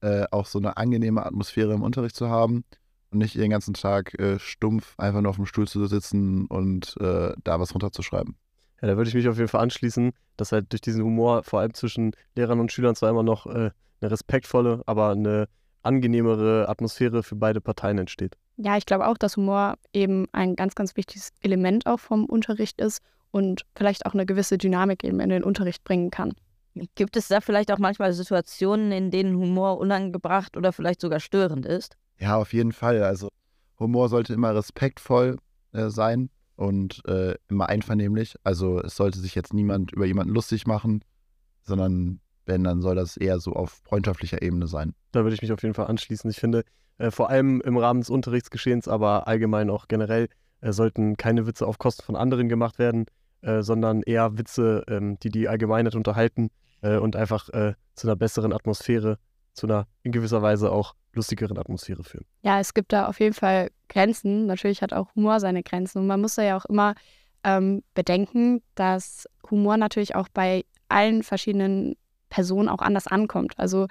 äh, 0.00 0.24
auch 0.30 0.46
so 0.46 0.58
eine 0.58 0.78
angenehme 0.78 1.26
Atmosphäre 1.26 1.74
im 1.74 1.82
Unterricht 1.82 2.16
zu 2.16 2.30
haben 2.30 2.64
und 3.10 3.18
nicht 3.18 3.34
den 3.34 3.50
ganzen 3.50 3.74
Tag 3.74 4.18
äh, 4.18 4.38
stumpf 4.38 4.94
einfach 4.96 5.20
nur 5.20 5.30
auf 5.30 5.36
dem 5.36 5.46
Stuhl 5.46 5.68
zu 5.68 5.86
sitzen 5.88 6.46
und 6.46 6.96
äh, 7.00 7.34
da 7.44 7.60
was 7.60 7.74
runterzuschreiben. 7.74 8.34
Ja, 8.82 8.88
da 8.88 8.96
würde 8.96 9.08
ich 9.08 9.14
mich 9.14 9.28
auf 9.28 9.36
jeden 9.36 9.48
Fall 9.48 9.62
anschließen, 9.62 10.12
dass 10.36 10.50
halt 10.50 10.72
durch 10.72 10.80
diesen 10.80 11.04
Humor 11.04 11.44
vor 11.44 11.60
allem 11.60 11.72
zwischen 11.72 12.12
Lehrern 12.34 12.58
und 12.58 12.72
Schülern 12.72 12.96
zwar 12.96 13.10
immer 13.10 13.22
noch 13.22 13.46
äh, 13.46 13.70
eine 14.00 14.10
respektvolle, 14.10 14.82
aber 14.86 15.10
eine 15.10 15.48
angenehmere 15.82 16.68
Atmosphäre 16.68 17.22
für 17.22 17.36
beide 17.36 17.60
Parteien 17.60 17.98
entsteht. 17.98 18.36
Ja, 18.56 18.76
ich 18.76 18.84
glaube 18.84 19.06
auch, 19.06 19.16
dass 19.16 19.36
Humor 19.36 19.76
eben 19.92 20.26
ein 20.32 20.56
ganz, 20.56 20.74
ganz 20.74 20.96
wichtiges 20.96 21.30
Element 21.40 21.86
auch 21.86 22.00
vom 22.00 22.26
Unterricht 22.26 22.80
ist 22.80 23.00
und 23.30 23.64
vielleicht 23.76 24.04
auch 24.04 24.14
eine 24.14 24.26
gewisse 24.26 24.58
Dynamik 24.58 25.04
eben 25.04 25.20
in 25.20 25.30
den 25.30 25.44
Unterricht 25.44 25.84
bringen 25.84 26.10
kann. 26.10 26.34
Gibt 26.96 27.16
es 27.16 27.28
da 27.28 27.40
vielleicht 27.40 27.70
auch 27.70 27.78
manchmal 27.78 28.12
Situationen, 28.12 28.90
in 28.92 29.10
denen 29.10 29.36
Humor 29.36 29.78
unangebracht 29.78 30.56
oder 30.56 30.72
vielleicht 30.72 31.00
sogar 31.00 31.20
störend 31.20 31.66
ist? 31.66 31.96
Ja, 32.18 32.36
auf 32.36 32.52
jeden 32.52 32.72
Fall. 32.72 33.02
Also 33.02 33.28
Humor 33.78 34.08
sollte 34.08 34.34
immer 34.34 34.54
respektvoll 34.54 35.38
äh, 35.72 35.88
sein 35.88 36.30
und 36.62 37.04
äh, 37.06 37.34
immer 37.48 37.68
einvernehmlich. 37.68 38.36
Also 38.44 38.80
es 38.80 38.94
sollte 38.94 39.18
sich 39.18 39.34
jetzt 39.34 39.52
niemand 39.52 39.92
über 39.92 40.06
jemanden 40.06 40.32
lustig 40.32 40.64
machen, 40.64 41.04
sondern 41.62 42.20
wenn, 42.46 42.62
dann 42.62 42.80
soll 42.80 42.94
das 42.94 43.16
eher 43.16 43.40
so 43.40 43.54
auf 43.54 43.80
freundschaftlicher 43.84 44.42
Ebene 44.42 44.68
sein. 44.68 44.94
Da 45.10 45.24
würde 45.24 45.34
ich 45.34 45.42
mich 45.42 45.52
auf 45.52 45.62
jeden 45.62 45.74
Fall 45.74 45.88
anschließen. 45.88 46.30
Ich 46.30 46.38
finde, 46.38 46.64
äh, 46.98 47.10
vor 47.10 47.30
allem 47.30 47.60
im 47.62 47.76
Rahmen 47.76 48.00
des 48.00 48.10
Unterrichtsgeschehens, 48.10 48.86
aber 48.86 49.26
allgemein 49.26 49.70
auch 49.70 49.88
generell, 49.88 50.28
äh, 50.60 50.72
sollten 50.72 51.16
keine 51.16 51.48
Witze 51.48 51.66
auf 51.66 51.78
Kosten 51.78 52.04
von 52.04 52.14
anderen 52.14 52.48
gemacht 52.48 52.78
werden, 52.78 53.06
äh, 53.40 53.62
sondern 53.62 54.02
eher 54.02 54.38
Witze, 54.38 54.84
ähm, 54.86 55.18
die 55.18 55.30
die 55.30 55.48
Allgemeinheit 55.48 55.96
unterhalten 55.96 56.50
äh, 56.82 56.96
und 56.96 57.16
einfach 57.16 57.48
äh, 57.48 57.74
zu 57.94 58.06
einer 58.06 58.14
besseren 58.16 58.52
Atmosphäre, 58.52 59.18
zu 59.52 59.66
einer 59.66 59.88
in 60.04 60.12
gewisser 60.12 60.42
Weise 60.42 60.70
auch 60.70 60.94
lustigeren 61.14 61.58
Atmosphäre 61.58 62.04
führen. 62.04 62.24
Ja, 62.42 62.60
es 62.60 62.74
gibt 62.74 62.92
da 62.92 63.06
auf 63.06 63.20
jeden 63.20 63.34
Fall 63.34 63.70
Grenzen. 63.88 64.46
Natürlich 64.46 64.82
hat 64.82 64.92
auch 64.92 65.14
Humor 65.14 65.40
seine 65.40 65.62
Grenzen. 65.62 65.98
Und 65.98 66.06
man 66.06 66.20
muss 66.20 66.34
da 66.34 66.42
ja 66.42 66.56
auch 66.56 66.64
immer 66.64 66.94
ähm, 67.44 67.82
bedenken, 67.94 68.62
dass 68.74 69.28
Humor 69.50 69.76
natürlich 69.76 70.14
auch 70.14 70.28
bei 70.28 70.64
allen 70.88 71.22
verschiedenen 71.22 71.96
Personen 72.30 72.68
auch 72.68 72.80
anders 72.80 73.06
ankommt. 73.06 73.54
Also 73.58 73.88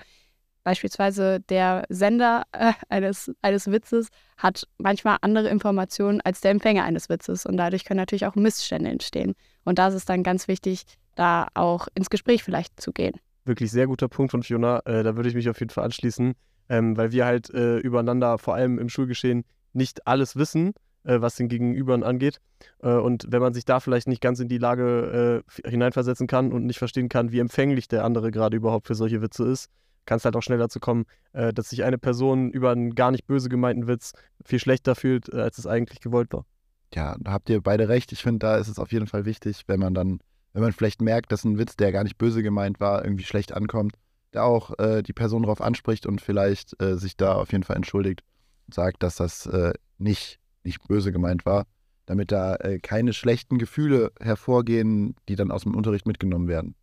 beispielsweise 0.63 1.39
der 1.41 1.85
Sender 1.89 2.43
äh, 2.51 2.73
eines, 2.89 3.31
eines 3.41 3.69
Witzes 3.71 4.09
hat 4.37 4.67
manchmal 4.77 5.17
andere 5.21 5.49
Informationen 5.49 6.21
als 6.21 6.41
der 6.41 6.51
Empfänger 6.51 6.83
eines 6.83 7.09
Witzes. 7.09 7.45
Und 7.45 7.57
dadurch 7.57 7.85
können 7.85 7.99
natürlich 7.99 8.25
auch 8.25 8.35
Missstände 8.35 8.89
entstehen. 8.89 9.35
Und 9.63 9.79
da 9.79 9.87
ist 9.87 9.95
es 9.95 10.05
dann 10.05 10.23
ganz 10.23 10.47
wichtig, 10.47 10.85
da 11.15 11.47
auch 11.53 11.87
ins 11.93 12.09
Gespräch 12.09 12.43
vielleicht 12.43 12.79
zu 12.79 12.91
gehen. 12.91 13.19
Wirklich 13.43 13.71
sehr 13.71 13.87
guter 13.87 14.07
Punkt 14.07 14.31
von 14.31 14.43
Fiona. 14.43 14.79
Äh, 14.85 15.03
da 15.03 15.15
würde 15.15 15.29
ich 15.29 15.35
mich 15.35 15.49
auf 15.49 15.59
jeden 15.59 15.71
Fall 15.71 15.83
anschließen 15.83 16.35
ähm, 16.71 16.95
weil 16.95 17.11
wir 17.11 17.25
halt 17.25 17.53
äh, 17.53 17.79
übereinander, 17.79 18.37
vor 18.37 18.55
allem 18.55 18.79
im 18.79 18.87
Schulgeschehen, 18.87 19.43
nicht 19.73 20.07
alles 20.07 20.37
wissen, 20.37 20.73
äh, 21.03 21.19
was 21.19 21.35
den 21.35 21.49
Gegenübern 21.49 22.01
angeht. 22.01 22.39
Äh, 22.81 22.93
und 22.93 23.25
wenn 23.27 23.41
man 23.41 23.53
sich 23.53 23.65
da 23.65 23.81
vielleicht 23.81 24.07
nicht 24.07 24.21
ganz 24.21 24.39
in 24.39 24.47
die 24.47 24.57
Lage 24.57 25.43
äh, 25.45 25.69
hineinversetzen 25.69 26.27
kann 26.27 26.53
und 26.53 26.65
nicht 26.65 26.79
verstehen 26.79 27.09
kann, 27.09 27.33
wie 27.33 27.39
empfänglich 27.39 27.89
der 27.89 28.05
andere 28.05 28.31
gerade 28.31 28.55
überhaupt 28.55 28.87
für 28.87 28.95
solche 28.95 29.21
Witze 29.21 29.43
ist, 29.43 29.67
kann 30.05 30.15
es 30.15 30.23
halt 30.23 30.37
auch 30.37 30.41
schnell 30.41 30.59
dazu 30.59 30.79
kommen, 30.79 31.03
äh, 31.33 31.51
dass 31.51 31.69
sich 31.69 31.83
eine 31.83 31.97
Person 31.97 32.51
über 32.51 32.71
einen 32.71 32.95
gar 32.95 33.11
nicht 33.11 33.27
böse 33.27 33.49
gemeinten 33.49 33.87
Witz 33.87 34.13
viel 34.45 34.59
schlechter 34.59 34.95
fühlt, 34.95 35.31
äh, 35.31 35.41
als 35.41 35.57
es 35.57 35.67
eigentlich 35.67 35.99
gewollt 35.99 36.31
war. 36.31 36.45
Ja, 36.93 37.17
da 37.19 37.31
habt 37.31 37.49
ihr 37.49 37.61
beide 37.61 37.89
recht. 37.89 38.13
Ich 38.13 38.23
finde, 38.23 38.39
da 38.39 38.55
ist 38.55 38.69
es 38.69 38.79
auf 38.79 38.93
jeden 38.93 39.07
Fall 39.07 39.25
wichtig, 39.25 39.63
wenn 39.67 39.79
man 39.81 39.93
dann, 39.93 40.19
wenn 40.53 40.61
man 40.61 40.71
vielleicht 40.71 41.01
merkt, 41.01 41.33
dass 41.33 41.43
ein 41.43 41.57
Witz, 41.57 41.75
der 41.75 41.91
gar 41.91 42.03
nicht 42.03 42.17
böse 42.17 42.41
gemeint 42.43 42.79
war, 42.79 43.03
irgendwie 43.03 43.25
schlecht 43.25 43.51
ankommt, 43.51 43.95
da 44.31 44.43
auch 44.43 44.77
äh, 44.79 45.03
die 45.03 45.13
Person 45.13 45.43
darauf 45.43 45.61
anspricht 45.61 46.05
und 46.05 46.21
vielleicht 46.21 46.81
äh, 46.81 46.97
sich 46.97 47.17
da 47.17 47.35
auf 47.35 47.51
jeden 47.51 47.63
Fall 47.63 47.75
entschuldigt 47.75 48.23
und 48.67 48.73
sagt, 48.73 49.03
dass 49.03 49.15
das 49.15 49.45
äh, 49.45 49.73
nicht, 49.97 50.39
nicht 50.63 50.87
böse 50.87 51.11
gemeint 51.11 51.45
war, 51.45 51.65
damit 52.05 52.31
da 52.31 52.55
äh, 52.55 52.79
keine 52.79 53.13
schlechten 53.13 53.57
Gefühle 53.57 54.11
hervorgehen, 54.19 55.15
die 55.27 55.35
dann 55.35 55.51
aus 55.51 55.63
dem 55.63 55.75
Unterricht 55.75 56.07
mitgenommen 56.07 56.47
werden. 56.47 56.75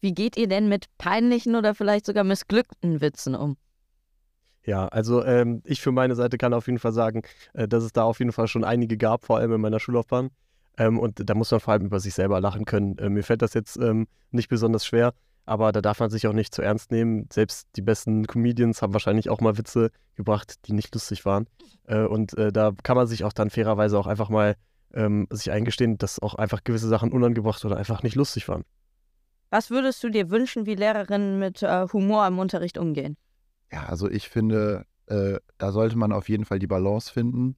Wie 0.00 0.14
geht 0.14 0.36
ihr 0.36 0.48
denn 0.48 0.68
mit 0.68 0.86
peinlichen 0.98 1.54
oder 1.54 1.74
vielleicht 1.74 2.06
sogar 2.06 2.24
missglückten 2.24 3.00
Witzen 3.00 3.36
um? 3.36 3.56
Ja, 4.64 4.86
also 4.88 5.24
ähm, 5.24 5.62
ich 5.64 5.80
für 5.80 5.92
meine 5.92 6.14
Seite 6.14 6.38
kann 6.38 6.54
auf 6.54 6.66
jeden 6.66 6.78
Fall 6.78 6.92
sagen, 6.92 7.22
äh, 7.52 7.66
dass 7.66 7.84
es 7.84 7.92
da 7.92 8.04
auf 8.04 8.18
jeden 8.18 8.32
Fall 8.32 8.48
schon 8.48 8.64
einige 8.64 8.96
gab, 8.96 9.24
vor 9.24 9.38
allem 9.38 9.52
in 9.52 9.60
meiner 9.60 9.80
Schullaufbahn. 9.80 10.30
Ähm, 10.78 10.98
und 10.98 11.28
da 11.28 11.34
muss 11.34 11.50
man 11.50 11.60
vor 11.60 11.72
allem 11.72 11.86
über 11.86 12.00
sich 12.00 12.14
selber 12.14 12.40
lachen 12.40 12.64
können. 12.64 12.96
Äh, 12.98 13.10
mir 13.10 13.22
fällt 13.22 13.42
das 13.42 13.54
jetzt 13.54 13.76
ähm, 13.76 14.06
nicht 14.30 14.48
besonders 14.48 14.86
schwer, 14.86 15.14
aber 15.44 15.72
da 15.72 15.80
darf 15.80 16.00
man 16.00 16.10
sich 16.10 16.26
auch 16.26 16.32
nicht 16.32 16.54
zu 16.54 16.62
ernst 16.62 16.90
nehmen. 16.90 17.26
Selbst 17.32 17.68
die 17.76 17.82
besten 17.82 18.26
Comedians 18.26 18.82
haben 18.82 18.92
wahrscheinlich 18.92 19.28
auch 19.28 19.40
mal 19.40 19.58
Witze 19.58 19.90
gebracht, 20.14 20.66
die 20.66 20.72
nicht 20.72 20.94
lustig 20.94 21.24
waren. 21.24 21.46
Äh, 21.86 22.04
und 22.04 22.36
äh, 22.38 22.52
da 22.52 22.72
kann 22.82 22.96
man 22.96 23.06
sich 23.06 23.24
auch 23.24 23.32
dann 23.32 23.50
fairerweise 23.50 23.98
auch 23.98 24.06
einfach 24.06 24.28
mal 24.28 24.56
ähm, 24.94 25.26
sich 25.30 25.50
eingestehen, 25.50 25.98
dass 25.98 26.20
auch 26.20 26.34
einfach 26.34 26.64
gewisse 26.64 26.88
Sachen 26.88 27.12
unangebracht 27.12 27.64
oder 27.64 27.76
einfach 27.76 28.02
nicht 28.02 28.14
lustig 28.14 28.48
waren. 28.48 28.64
Was 29.50 29.70
würdest 29.70 30.02
du 30.02 30.08
dir 30.08 30.30
wünschen, 30.30 30.66
wie 30.66 30.74
Lehrerinnen 30.74 31.38
mit 31.38 31.62
äh, 31.62 31.86
Humor 31.92 32.26
im 32.26 32.38
Unterricht 32.38 32.78
umgehen? 32.78 33.16
Ja, 33.70 33.84
also 33.86 34.08
ich 34.08 34.28
finde, 34.28 34.86
äh, 35.06 35.38
da 35.58 35.72
sollte 35.72 35.96
man 35.96 36.12
auf 36.12 36.28
jeden 36.28 36.44
Fall 36.44 36.58
die 36.58 36.66
Balance 36.66 37.12
finden. 37.12 37.56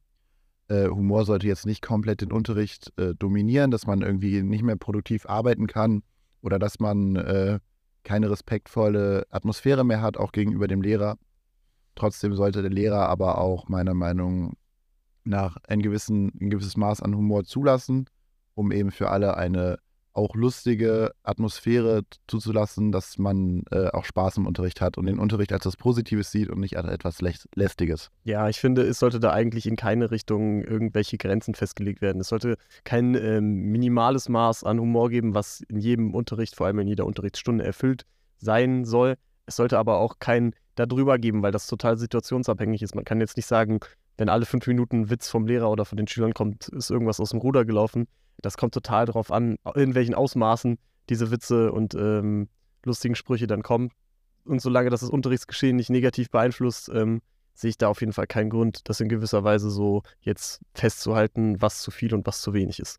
Äh, 0.68 0.88
Humor 0.88 1.25
sollte 1.25 1.47
jetzt 1.47 1.66
nicht 1.66 1.83
komplett 1.83 2.20
den 2.20 2.33
Unterricht 2.33 2.92
äh, 2.97 3.14
dominieren, 3.14 3.70
dass 3.70 3.87
man 3.87 4.01
irgendwie 4.01 4.42
nicht 4.42 4.62
mehr 4.62 4.77
produktiv 4.77 5.27
arbeiten 5.27 5.66
kann 5.66 6.03
oder 6.40 6.59
dass 6.59 6.81
man 6.81 7.16
äh, 7.16 7.59
keine 8.04 8.30
respektvolle 8.30 9.26
Atmosphäre 9.30 9.84
mehr 9.84 10.02
hat, 10.02 10.16
auch 10.16 10.32
gegenüber 10.32 10.68
dem 10.68 10.82
Lehrer. 10.82 11.16
Trotzdem 11.96 12.34
sollte 12.34 12.62
der 12.62 12.70
Lehrer 12.70 13.08
aber 13.08 13.38
auch 13.38 13.68
meiner 13.68 13.94
Meinung 13.94 14.56
nach 15.24 15.56
ein, 15.66 15.80
gewissen, 15.80 16.32
ein 16.40 16.50
gewisses 16.50 16.76
Maß 16.76 17.02
an 17.02 17.16
Humor 17.16 17.44
zulassen, 17.44 18.06
um 18.54 18.70
eben 18.72 18.90
für 18.90 19.10
alle 19.10 19.36
eine 19.36 19.78
auch 20.14 20.35
lustige 20.35 21.12
Atmosphäre 21.22 22.03
zuzulassen, 22.27 22.92
dass 22.92 23.18
man 23.18 23.64
äh, 23.70 23.88
auch 23.88 24.05
Spaß 24.05 24.38
im 24.38 24.46
Unterricht 24.46 24.81
hat 24.81 24.96
und 24.96 25.07
den 25.07 25.18
Unterricht 25.18 25.53
als 25.53 25.62
etwas 25.62 25.77
Positives 25.77 26.31
sieht 26.31 26.48
und 26.48 26.61
nicht 26.61 26.77
als 26.77 26.88
etwas 26.88 27.20
Lästiges. 27.20 28.11
Ja, 28.22 28.48
ich 28.48 28.61
finde, 28.61 28.83
es 28.83 28.98
sollte 28.98 29.20
da 29.20 29.33
eigentlich 29.33 29.66
in 29.66 29.77
keine 29.77 30.11
Richtung 30.11 30.62
irgendwelche 30.62 31.18
Grenzen 31.18 31.55
festgelegt 31.55 32.00
werden. 32.00 32.20
Es 32.20 32.29
sollte 32.29 32.57
kein 32.85 33.14
ähm, 33.14 33.70
minimales 33.72 34.29
Maß 34.29 34.64
an 34.64 34.81
Humor 34.81 35.11
geben, 35.11 35.35
was 35.35 35.62
in 35.68 35.81
jedem 35.81 36.14
Unterricht, 36.14 36.55
vor 36.55 36.66
allem 36.66 36.79
in 36.79 36.88
jeder 36.88 37.07
Unterrichtsstunde 37.07 37.64
erfüllt 37.64 38.07
sein 38.38 38.85
soll. 38.85 39.16
Es 39.46 39.57
sollte 39.57 39.79
aber 39.79 39.98
auch 39.98 40.18
kein 40.20 40.55
darüber 40.77 41.18
geben, 41.18 41.42
weil 41.42 41.53
das 41.53 41.66
total 41.66 41.98
situationsabhängig 41.98 42.83
ist. 42.83 42.94
Man 42.94 43.05
kann 43.05 43.20
jetzt 43.20 43.37
nicht 43.37 43.46
sagen, 43.46 43.81
wenn 44.16 44.29
alle 44.29 44.46
fünf 44.46 44.66
Minuten 44.66 45.03
ein 45.03 45.11
Witz 45.11 45.29
vom 45.29 45.46
Lehrer 45.46 45.70
oder 45.70 45.85
von 45.85 45.96
den 45.96 46.07
Schülern 46.07 46.35
kommt, 46.35 46.68
ist 46.68 46.90
irgendwas 46.90 47.20
aus 47.20 47.31
dem 47.31 47.40
Ruder 47.40 47.64
gelaufen. 47.64 48.07
Das 48.42 48.57
kommt 48.57 48.75
total 48.75 49.07
darauf 49.07 49.31
an, 49.31 49.57
in 49.75 49.94
welchen 49.94 50.14
Ausmaßen 50.14 50.79
diese 51.09 51.31
Witze 51.31 51.73
und 51.73 51.94
ähm, 51.94 52.49
lustigen 52.85 53.14
Sprüche 53.14 53.47
dann 53.47 53.62
kommen. 53.62 53.90
Und 54.44 54.61
solange 54.61 54.90
das 54.90 55.01
das 55.01 55.11
Unterrichtsgeschehen 55.11 55.77
nicht 55.77 55.90
negativ 55.90 56.31
beeinflusst, 56.31 56.90
ähm, 56.90 57.23
sehe 57.55 57.70
ich 57.70 57.79
da 57.79 57.88
auf 57.88 58.01
jeden 58.01 58.12
Fall 58.12 58.27
keinen 58.27 58.51
Grund, 58.51 58.88
das 58.88 59.01
in 59.01 59.09
gewisser 59.09 59.44
Weise 59.44 59.70
so 59.70 60.03
jetzt 60.20 60.61
festzuhalten, 60.75 61.61
was 61.62 61.81
zu 61.81 61.90
viel 61.90 62.12
und 62.14 62.27
was 62.27 62.40
zu 62.42 62.53
wenig 62.53 62.81
ist. 62.81 62.99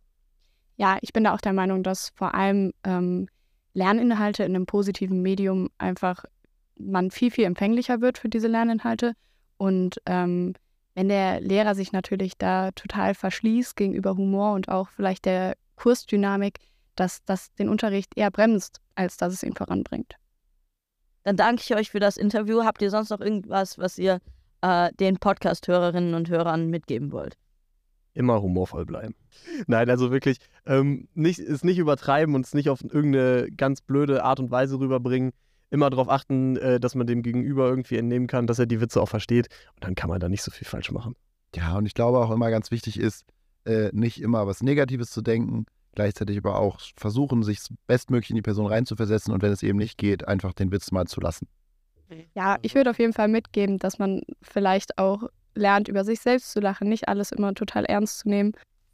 Ja, 0.78 0.98
ich 1.02 1.13
bin 1.13 1.24
da 1.24 1.34
auch 1.34 1.41
der 1.41 1.54
Meinung, 1.54 1.84
dass 1.84 2.10
vor 2.15 2.34
allem 2.34 2.74
ähm, 2.84 3.28
Lerninhalte 3.74 4.43
in 4.43 4.56
einem 4.56 4.65
positiven 4.65 5.21
Medium 5.21 5.69
einfach 5.78 6.26
man 6.78 7.12
viel, 7.12 7.32
viel 7.32 7.45
empfänglicher 7.45 8.02
wird 8.02 8.17
für 8.17 8.30
diese 8.30 8.48
Lerninhalte. 8.48 9.13
Und 9.58 10.02
ähm, 10.06 10.54
wenn 10.95 11.10
der 11.10 11.41
Lehrer 11.41 11.75
sich 11.75 11.91
natürlich 11.91 12.38
da 12.38 12.71
total 12.71 13.13
verschließt 13.13 13.75
gegenüber 13.75 14.15
Humor 14.15 14.53
und 14.53 14.69
auch 14.69 14.89
vielleicht 14.89 15.25
der 15.25 15.55
Kursdynamik, 15.75 16.60
dass 16.95 17.23
das 17.25 17.53
den 17.55 17.69
Unterricht 17.69 18.13
eher 18.15 18.31
bremst, 18.31 18.79
als 18.95 19.17
dass 19.17 19.34
es 19.34 19.43
ihn 19.43 19.53
voranbringt. 19.53 20.15
Dann 21.23 21.36
danke 21.36 21.63
ich 21.63 21.75
euch 21.75 21.91
für 21.91 21.99
das 21.99 22.17
Interview. 22.17 22.63
Habt 22.63 22.81
ihr 22.81 22.89
sonst 22.89 23.10
noch 23.10 23.19
irgendwas, 23.19 23.77
was 23.77 23.97
ihr 23.97 24.21
äh, 24.62 24.91
den 24.93 25.17
Podcast-Hörerinnen 25.17 26.13
und 26.13 26.29
Hörern 26.29 26.69
mitgeben 26.69 27.12
wollt? 27.12 27.36
Immer 28.13 28.41
humorvoll 28.41 28.86
bleiben. 28.86 29.15
Nein, 29.67 29.89
also 29.89 30.12
wirklich, 30.12 30.38
ähm, 30.65 31.10
nicht, 31.13 31.39
es 31.39 31.65
nicht 31.65 31.77
übertreiben 31.77 32.36
und 32.36 32.45
es 32.45 32.53
nicht 32.53 32.69
auf 32.69 32.81
irgendeine 32.81 33.51
ganz 33.51 33.81
blöde 33.81 34.23
Art 34.23 34.39
und 34.39 34.51
Weise 34.51 34.79
rüberbringen 34.79 35.34
immer 35.69 35.89
darauf 35.89 36.10
achten, 36.10 36.58
äh, 36.58 36.80
dass 36.80 36.95
man 36.95 37.08
dem 37.08 37.21
Gegenüber 37.21 37.67
irgendwie 37.67 37.97
entnehmen 37.97 38.28
kann, 38.28 38.47
dass 38.47 38.60
er 38.60 38.65
die 38.65 38.82
Witze 38.82 39.01
auch 39.01 39.10
versteht. 39.10 39.47
Und 39.75 39.84
dann 39.84 39.95
kann 39.95 40.10
man 40.10 40.19
da 40.19 40.30
nicht 40.30 40.43
so 40.43 40.51
viel 40.51 40.67
falsch 40.67 40.91
machen. 40.91 41.15
Ja, 41.56 41.78
und 41.78 41.86
ich 41.86 41.93
glaube 41.93 42.19
auch 42.19 42.32
immer 42.32 42.49
ganz 42.49 42.71
wichtig 42.71 42.99
ist, 42.99 43.25
äh, 43.65 43.89
nicht 43.93 44.21
immer 44.21 44.45
was 44.47 44.62
Negatives 44.62 45.10
zu 45.10 45.21
denken, 45.21 45.65
gleichzeitig 45.93 46.38
aber 46.38 46.60
auch 46.60 46.80
versuchen, 46.97 47.43
sich 47.43 47.60
bestmöglich 47.88 48.30
in 48.30 48.36
die 48.36 48.41
Person 48.41 48.67
reinzuversetzen 48.67 49.34
und 49.34 49.41
wenn 49.41 49.51
es 49.51 49.63
eben 49.63 49.78
nicht 49.78 49.97
geht, 49.97 50.28
einfach 50.28 50.54
den 50.54 50.71
Witz 50.71 50.91
mal 50.91 51.06
zu 51.06 51.21
lassen. 51.21 51.47
Ja, 52.36 52.58
ich 52.62 52.75
würde 52.75 52.91
auf 52.91 52.99
jeden 52.99 53.13
Fall 53.13 53.28
mitgeben, 53.28 53.80
dass 53.80 53.97
man 53.97 54.21
vielleicht 54.41 54.97
auch 54.97 55.23
lernt, 55.56 55.88
über 55.88 56.04
sich 56.04 56.19
selbst 56.19 56.51
zu 56.51 56.60
lachen, 56.60 56.89
nicht 56.89 57.08
alles 57.08 57.32
immer 57.32 57.54
total 57.54 57.86
ernst 57.86 58.19
zu 58.19 58.30
nehmen. 58.30 58.51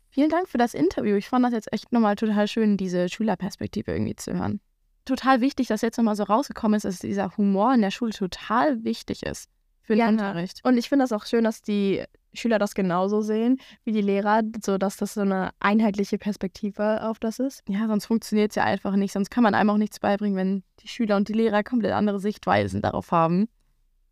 Vielen 0.10 0.30
Dank 0.30 0.48
für 0.48 0.58
das 0.58 0.74
Interview. 0.74 1.16
Ich 1.16 1.28
fand 1.28 1.44
das 1.44 1.54
jetzt 1.54 1.74
echt 1.74 1.92
nochmal 1.92 2.16
total 2.16 2.48
schön, 2.48 2.78
diese 2.78 3.10
Schülerperspektive 3.10 3.92
irgendwie 3.92 4.16
zu 4.16 4.34
hören 4.34 4.62
total 5.06 5.42
wichtig, 5.42 5.68
dass 5.68 5.82
jetzt 5.82 5.98
nochmal 5.98 6.16
so 6.16 6.24
rausgekommen 6.24 6.78
ist, 6.78 6.84
dass 6.84 7.00
dieser 7.00 7.36
Humor 7.38 7.74
in 7.74 7.82
der 7.82 7.92
Schule 7.92 8.12
total 8.12 8.84
wichtig 8.84 9.24
ist 9.24 9.50
für 9.82 9.94
den 9.94 10.00
ja, 10.00 10.10
Unterricht. 10.10 10.62
Und 10.64 10.78
ich 10.78 10.90
finde 10.90 11.04
das 11.04 11.12
auch 11.12 11.26
schön, 11.26 11.44
dass 11.44 11.62
die 11.62 12.04
Schüler 12.34 12.60
das 12.60 12.76
genauso 12.76 13.22
sehen 13.22 13.60
wie 13.84 13.92
die 13.92 14.02
Lehrer, 14.02 14.42
sodass 14.64 14.98
das 14.98 15.16
so 15.16 15.22
eine 15.22 15.52
einheitliche 15.60 16.18
Perspektive 16.18 17.04
auf 17.04 17.20
das 17.20 17.40
ist. 17.40 17.64
Ja, 17.68 17.88
sonst 17.88 18.06
funktioniert 18.06 18.52
es 18.52 18.56
ja 18.56 18.64
einfach 18.64 18.96
nicht. 18.96 19.12
Sonst 19.12 19.30
kann 19.30 19.44
man 19.44 19.54
einem 19.54 19.70
auch 19.70 19.78
nichts 19.78 20.00
beibringen, 20.00 20.38
wenn 20.38 20.64
die 20.80 20.88
Schüler 20.88 21.18
und 21.18 21.28
die 21.28 21.34
Lehrer 21.34 21.64
komplett 21.64 21.92
andere 21.92 22.20
Sichtweisen 22.20 22.82
darauf 22.82 23.12
haben. 23.12 23.50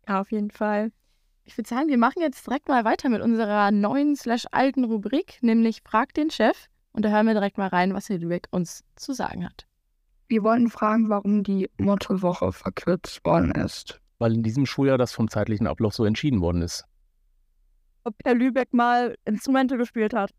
Ja, 0.06 0.20
auf 0.20 0.32
jeden 0.32 0.50
Fall. 0.50 0.92
Ich 1.44 1.56
würde 1.56 1.68
sagen, 1.68 1.88
wir 1.88 1.98
machen 1.98 2.20
jetzt 2.20 2.46
direkt 2.46 2.68
mal 2.68 2.84
weiter 2.84 3.08
mit 3.08 3.22
unserer 3.22 3.70
neuen 3.70 4.16
slash 4.16 4.46
alten 4.50 4.84
Rubrik, 4.84 5.38
nämlich 5.40 5.80
Frag 5.82 6.12
den 6.14 6.30
Chef. 6.30 6.66
Und 6.92 7.04
da 7.04 7.08
hören 7.08 7.26
wir 7.26 7.34
direkt 7.34 7.58
mal 7.58 7.68
rein, 7.68 7.94
was 7.94 8.08
Herr 8.08 8.18
Lübeck 8.18 8.48
uns 8.50 8.84
zu 8.96 9.12
sagen 9.12 9.44
hat. 9.44 9.66
Wir 10.30 10.44
wollten 10.44 10.70
fragen, 10.70 11.08
warum 11.08 11.42
die 11.42 11.68
Mottowoche 11.76 12.52
verkürzt 12.52 13.24
worden 13.24 13.50
ist. 13.50 14.00
Weil 14.20 14.32
in 14.32 14.44
diesem 14.44 14.64
Schuljahr 14.64 14.96
das 14.96 15.10
vom 15.10 15.28
zeitlichen 15.28 15.66
Ablauf 15.66 15.92
so 15.92 16.04
entschieden 16.04 16.40
worden 16.40 16.62
ist. 16.62 16.84
Ob 18.04 18.14
Herr 18.22 18.36
Lübeck 18.36 18.72
mal 18.72 19.16
Instrumente 19.24 19.76
gespielt 19.76 20.14
hat? 20.14 20.30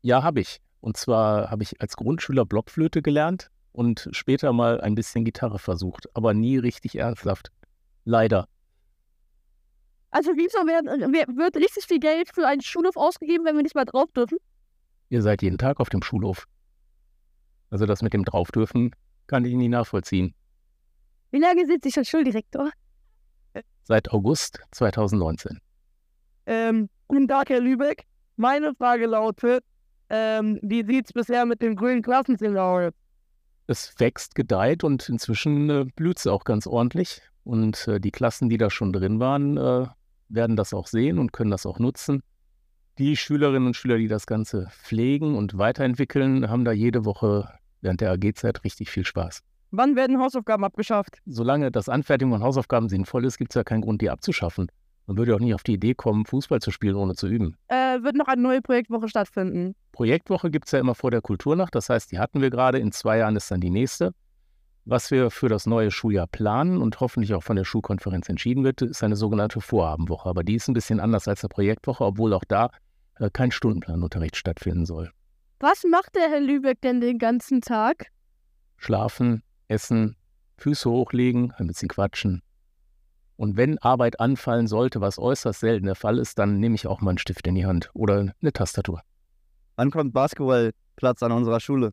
Ja, 0.00 0.22
habe 0.22 0.40
ich. 0.40 0.62
Und 0.80 0.96
zwar 0.96 1.50
habe 1.50 1.62
ich 1.62 1.78
als 1.82 1.94
Grundschüler 1.96 2.46
Blockflöte 2.46 3.02
gelernt 3.02 3.50
und 3.72 4.08
später 4.12 4.54
mal 4.54 4.80
ein 4.80 4.94
bisschen 4.94 5.26
Gitarre 5.26 5.58
versucht, 5.58 6.08
aber 6.16 6.32
nie 6.32 6.56
richtig 6.56 6.96
ernsthaft. 6.96 7.52
Leider. 8.04 8.48
Also 10.10 10.30
wieso 10.36 10.58
wird, 10.60 10.86
wird 11.36 11.56
richtig 11.56 11.84
viel 11.84 12.00
Geld 12.00 12.30
für 12.34 12.48
einen 12.48 12.62
Schulhof 12.62 12.96
ausgegeben, 12.96 13.44
wenn 13.44 13.56
wir 13.56 13.62
nicht 13.62 13.74
mal 13.74 13.84
drauf 13.84 14.10
dürfen? 14.12 14.38
Ihr 15.10 15.20
seid 15.20 15.42
jeden 15.42 15.58
Tag 15.58 15.80
auf 15.80 15.90
dem 15.90 16.02
Schulhof. 16.02 16.46
Also 17.68 17.84
das 17.84 18.00
mit 18.00 18.14
dem 18.14 18.24
drauf 18.24 18.50
dürfen, 18.50 18.90
kann 19.26 19.44
ich 19.44 19.54
nicht 19.54 19.70
nachvollziehen. 19.70 20.34
Wie 21.30 21.38
lange 21.38 21.66
sind 21.66 21.82
Sie 21.82 21.90
schon 21.90 22.04
Schuldirektor? 22.04 22.70
Seit 23.84 24.10
August 24.12 24.60
2019. 24.72 25.58
Ähm, 26.46 26.88
guten 27.08 27.28
Tag, 27.28 27.50
Herr 27.50 27.60
Lübeck. 27.60 28.04
Meine 28.36 28.74
Frage 28.74 29.06
lautet, 29.06 29.64
ähm, 30.08 30.58
wie 30.62 30.84
sieht 30.84 31.06
es 31.06 31.12
bisher 31.12 31.46
mit 31.46 31.62
dem 31.62 31.74
grünen 31.74 32.02
Klassenzimmer 32.02 32.62
aus? 32.62 32.92
Es 33.66 33.94
wächst, 33.98 34.34
gedeiht 34.34 34.84
und 34.84 35.08
inzwischen 35.08 35.70
äh, 35.70 35.84
blüht 35.96 36.18
es 36.18 36.26
auch 36.26 36.44
ganz 36.44 36.66
ordentlich. 36.66 37.22
Und 37.44 37.88
äh, 37.88 38.00
die 38.00 38.10
Klassen, 38.10 38.48
die 38.48 38.58
da 38.58 38.70
schon 38.70 38.92
drin 38.92 39.20
waren, 39.20 39.56
äh, 39.56 39.86
werden 40.28 40.56
das 40.56 40.74
auch 40.74 40.86
sehen 40.86 41.18
und 41.18 41.32
können 41.32 41.50
das 41.50 41.66
auch 41.66 41.78
nutzen. 41.78 42.22
Die 42.98 43.16
Schülerinnen 43.16 43.68
und 43.68 43.76
Schüler, 43.76 43.96
die 43.96 44.08
das 44.08 44.26
Ganze 44.26 44.68
pflegen 44.70 45.34
und 45.34 45.56
weiterentwickeln, 45.56 46.50
haben 46.50 46.64
da 46.64 46.72
jede 46.72 47.04
Woche 47.04 47.48
während 47.82 48.00
der 48.00 48.12
AG-Zeit 48.12 48.64
richtig 48.64 48.90
viel 48.90 49.04
Spaß. 49.04 49.42
Wann 49.70 49.96
werden 49.96 50.18
Hausaufgaben 50.18 50.64
abgeschafft? 50.64 51.18
Solange 51.26 51.70
das 51.70 51.88
Anfertigen 51.88 52.30
von 52.30 52.42
Hausaufgaben 52.42 52.88
sinnvoll 52.88 53.24
ist, 53.24 53.38
gibt 53.38 53.52
es 53.52 53.54
ja 53.54 53.64
keinen 53.64 53.82
Grund, 53.82 54.02
die 54.02 54.10
abzuschaffen. 54.10 54.68
Man 55.06 55.16
würde 55.16 55.34
auch 55.34 55.40
nicht 55.40 55.54
auf 55.54 55.62
die 55.62 55.74
Idee 55.74 55.94
kommen, 55.94 56.26
Fußball 56.26 56.60
zu 56.60 56.70
spielen, 56.70 56.94
ohne 56.94 57.14
zu 57.14 57.26
üben. 57.26 57.56
Äh, 57.68 58.02
wird 58.02 58.14
noch 58.14 58.28
eine 58.28 58.40
neue 58.40 58.62
Projektwoche 58.62 59.08
stattfinden? 59.08 59.74
Projektwoche 59.90 60.50
gibt 60.50 60.66
es 60.66 60.72
ja 60.72 60.78
immer 60.78 60.94
vor 60.94 61.10
der 61.10 61.20
Kulturnacht. 61.20 61.74
Das 61.74 61.88
heißt, 61.88 62.12
die 62.12 62.18
hatten 62.18 62.40
wir 62.40 62.50
gerade. 62.50 62.78
In 62.78 62.92
zwei 62.92 63.18
Jahren 63.18 63.34
ist 63.34 63.50
dann 63.50 63.60
die 63.60 63.70
nächste. 63.70 64.12
Was 64.84 65.10
wir 65.10 65.30
für 65.30 65.48
das 65.48 65.66
neue 65.66 65.90
Schuljahr 65.90 66.26
planen 66.26 66.80
und 66.82 67.00
hoffentlich 67.00 67.34
auch 67.34 67.42
von 67.42 67.56
der 67.56 67.64
Schulkonferenz 67.64 68.28
entschieden 68.28 68.64
wird, 68.64 68.82
ist 68.82 69.02
eine 69.02 69.16
sogenannte 69.16 69.60
Vorabendwoche. 69.60 70.28
Aber 70.28 70.44
die 70.44 70.56
ist 70.56 70.68
ein 70.68 70.74
bisschen 70.74 71.00
anders 71.00 71.28
als 71.28 71.42
eine 71.44 71.48
Projektwoche, 71.50 72.04
obwohl 72.04 72.32
auch 72.32 72.44
da 72.46 72.70
äh, 73.18 73.30
kein 73.32 73.50
Stundenplanunterricht 73.52 74.36
stattfinden 74.36 74.84
soll. 74.86 75.12
Was 75.62 75.84
macht 75.88 76.16
der 76.16 76.28
Herr 76.28 76.40
Lübeck 76.40 76.80
denn 76.80 77.00
den 77.00 77.18
ganzen 77.18 77.60
Tag? 77.60 78.08
Schlafen, 78.78 79.44
essen, 79.68 80.16
Füße 80.56 80.90
hochlegen, 80.90 81.52
ein 81.52 81.68
bisschen 81.68 81.88
quatschen. 81.88 82.42
Und 83.36 83.56
wenn 83.56 83.78
Arbeit 83.78 84.18
anfallen 84.18 84.66
sollte, 84.66 85.00
was 85.00 85.20
äußerst 85.20 85.60
selten 85.60 85.86
der 85.86 85.94
Fall 85.94 86.18
ist, 86.18 86.40
dann 86.40 86.58
nehme 86.58 86.74
ich 86.74 86.88
auch 86.88 87.00
mal 87.00 87.10
einen 87.10 87.18
Stift 87.18 87.46
in 87.46 87.54
die 87.54 87.64
Hand 87.64 87.92
oder 87.94 88.34
eine 88.40 88.52
Tastatur. 88.52 89.02
Wann 89.76 89.92
kommt 89.92 90.12
Basketballplatz 90.12 91.22
an 91.22 91.30
unserer 91.30 91.60
Schule? 91.60 91.92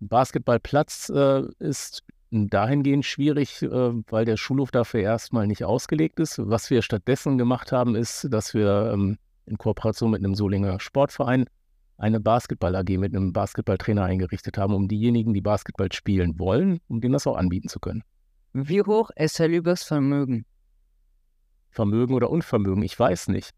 Basketballplatz 0.00 1.10
äh, 1.14 1.42
ist 1.58 2.02
dahingehend 2.30 3.04
schwierig, 3.04 3.60
äh, 3.60 3.68
weil 3.68 4.24
der 4.24 4.38
Schulhof 4.38 4.70
dafür 4.70 5.00
erstmal 5.00 5.46
nicht 5.46 5.62
ausgelegt 5.62 6.20
ist. 6.20 6.38
Was 6.38 6.70
wir 6.70 6.80
stattdessen 6.80 7.36
gemacht 7.36 7.70
haben, 7.70 7.96
ist, 7.96 8.28
dass 8.30 8.54
wir 8.54 8.92
ähm, 8.94 9.18
in 9.44 9.58
Kooperation 9.58 10.10
mit 10.10 10.24
einem 10.24 10.34
Solinger 10.34 10.80
Sportverein 10.80 11.44
eine 12.00 12.18
Basketball-AG 12.18 12.96
mit 12.98 13.14
einem 13.14 13.32
Basketballtrainer 13.32 14.04
eingerichtet 14.04 14.56
haben, 14.56 14.74
um 14.74 14.88
diejenigen, 14.88 15.34
die 15.34 15.42
Basketball 15.42 15.92
spielen 15.92 16.38
wollen, 16.38 16.80
um 16.88 17.00
denen 17.00 17.12
das 17.12 17.26
auch 17.26 17.36
anbieten 17.36 17.68
zu 17.68 17.78
können. 17.78 18.02
Wie 18.52 18.82
hoch 18.82 19.10
ist 19.16 19.38
Herr 19.38 19.48
Lübecks 19.48 19.84
Vermögen? 19.84 20.46
Vermögen 21.68 22.14
oder 22.14 22.30
Unvermögen, 22.30 22.82
ich 22.82 22.98
weiß 22.98 23.28
nicht. 23.28 23.50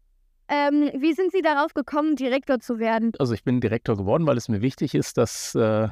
Ähm, 0.49 0.91
wie 0.99 1.13
sind 1.13 1.31
Sie 1.31 1.41
darauf 1.41 1.73
gekommen, 1.73 2.15
Direktor 2.15 2.59
zu 2.59 2.79
werden? 2.79 3.13
Also 3.17 3.33
ich 3.33 3.43
bin 3.43 3.61
Direktor 3.61 3.95
geworden, 3.95 4.27
weil 4.27 4.37
es 4.37 4.49
mir 4.49 4.61
wichtig 4.61 4.93
ist, 4.93 5.17
dass 5.17 5.55
äh, 5.55 5.87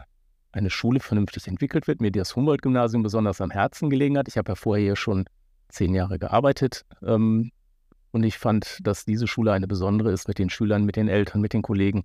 eine 0.51 0.69
Schule 0.69 0.99
vernünftig 0.99 1.47
entwickelt 1.47 1.87
wird, 1.87 2.01
mir 2.01 2.11
das 2.11 2.35
Humboldt-Gymnasium 2.35 3.01
besonders 3.01 3.39
am 3.39 3.49
Herzen 3.49 3.89
gelegen 3.89 4.17
hat. 4.17 4.27
Ich 4.27 4.37
habe 4.37 4.51
ja 4.51 4.55
vorher 4.55 4.83
hier 4.83 4.95
schon 4.97 5.25
zehn 5.69 5.95
Jahre 5.95 6.19
gearbeitet 6.19 6.83
ähm, 7.01 7.51
und 8.11 8.23
ich 8.23 8.37
fand, 8.37 8.79
dass 8.83 9.05
diese 9.05 9.25
Schule 9.25 9.53
eine 9.53 9.67
besondere 9.67 10.11
ist 10.11 10.27
mit 10.27 10.37
den 10.37 10.49
Schülern, 10.49 10.83
mit 10.83 10.97
den 10.97 11.07
Eltern, 11.07 11.39
mit 11.39 11.53
den 11.53 11.61
Kollegen. 11.61 12.03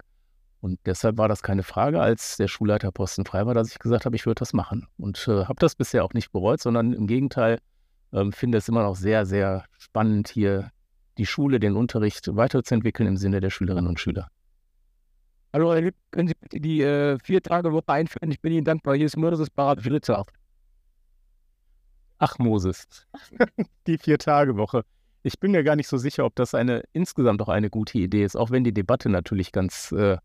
Und 0.61 0.81
deshalb 0.87 1.19
war 1.19 1.29
das 1.29 1.43
keine 1.43 1.63
Frage, 1.63 2.01
als 2.01 2.37
der 2.37 2.49
Schulleiterposten 2.49 3.25
frei 3.25 3.47
war, 3.47 3.55
dass 3.55 3.71
ich 3.71 3.79
gesagt 3.79 4.05
habe, 4.05 4.17
ich 4.17 4.27
würde 4.27 4.41
das 4.41 4.53
machen. 4.53 4.87
Und 4.97 5.29
äh, 5.29 5.45
habe 5.45 5.59
das 5.59 5.75
bisher 5.75 6.05
auch 6.05 6.15
nicht 6.15 6.33
bereut, 6.33 6.61
sondern 6.61 6.93
im 6.93 7.07
Gegenteil 7.07 7.59
ähm, 8.13 8.33
finde 8.33 8.59
es 8.59 8.69
immer 8.69 8.83
noch 8.83 8.97
sehr, 8.97 9.27
sehr 9.27 9.65
spannend, 9.79 10.29
hier 10.29 10.71
die 11.19 11.27
Schule, 11.27 11.61
den 11.61 11.77
Unterricht 11.77 12.35
weiterzuentwickeln 12.35 13.09
im 13.09 13.17
Sinne 13.17 13.41
der 13.41 13.51
Schülerinnen 13.51 13.89
und 13.89 14.01
Schüler. 14.01 14.29
Hallo, 15.53 15.73
Herr 15.73 15.81
Lipp, 15.81 15.95
können 16.11 16.29
Sie 16.29 16.35
bitte 16.39 16.61
die 16.61 16.83
äh, 16.83 17.19
vier 17.23 17.43
Tage 17.43 17.73
Woche 17.73 17.89
einführen? 17.89 18.31
Ich 18.31 18.41
bin 18.41 18.53
Ihnen 18.53 18.65
dankbar. 18.65 18.95
Hier 18.97 19.07
ist 19.07 19.17
Moses 19.17 19.49
Barat 19.51 19.83
Fritze. 19.83 20.23
Ach, 22.19 22.39
Moses. 22.39 23.07
die 23.87 23.99
Vier-Tage-Woche. 23.99 24.85
Ich 25.23 25.39
bin 25.39 25.51
mir 25.51 25.65
gar 25.65 25.77
nicht 25.77 25.89
so 25.89 25.97
sicher, 25.97 26.25
ob 26.25 26.35
das 26.35 26.55
eine 26.55 26.83
insgesamt 26.93 27.43
auch 27.43 27.49
eine 27.49 27.69
gute 27.69 27.99
Idee 27.99 28.25
ist, 28.25 28.37
auch 28.37 28.51
wenn 28.51 28.65
die 28.65 28.73
Debatte 28.73 29.09
natürlich 29.09 29.53
ganz 29.53 29.93
äh, 29.93 30.17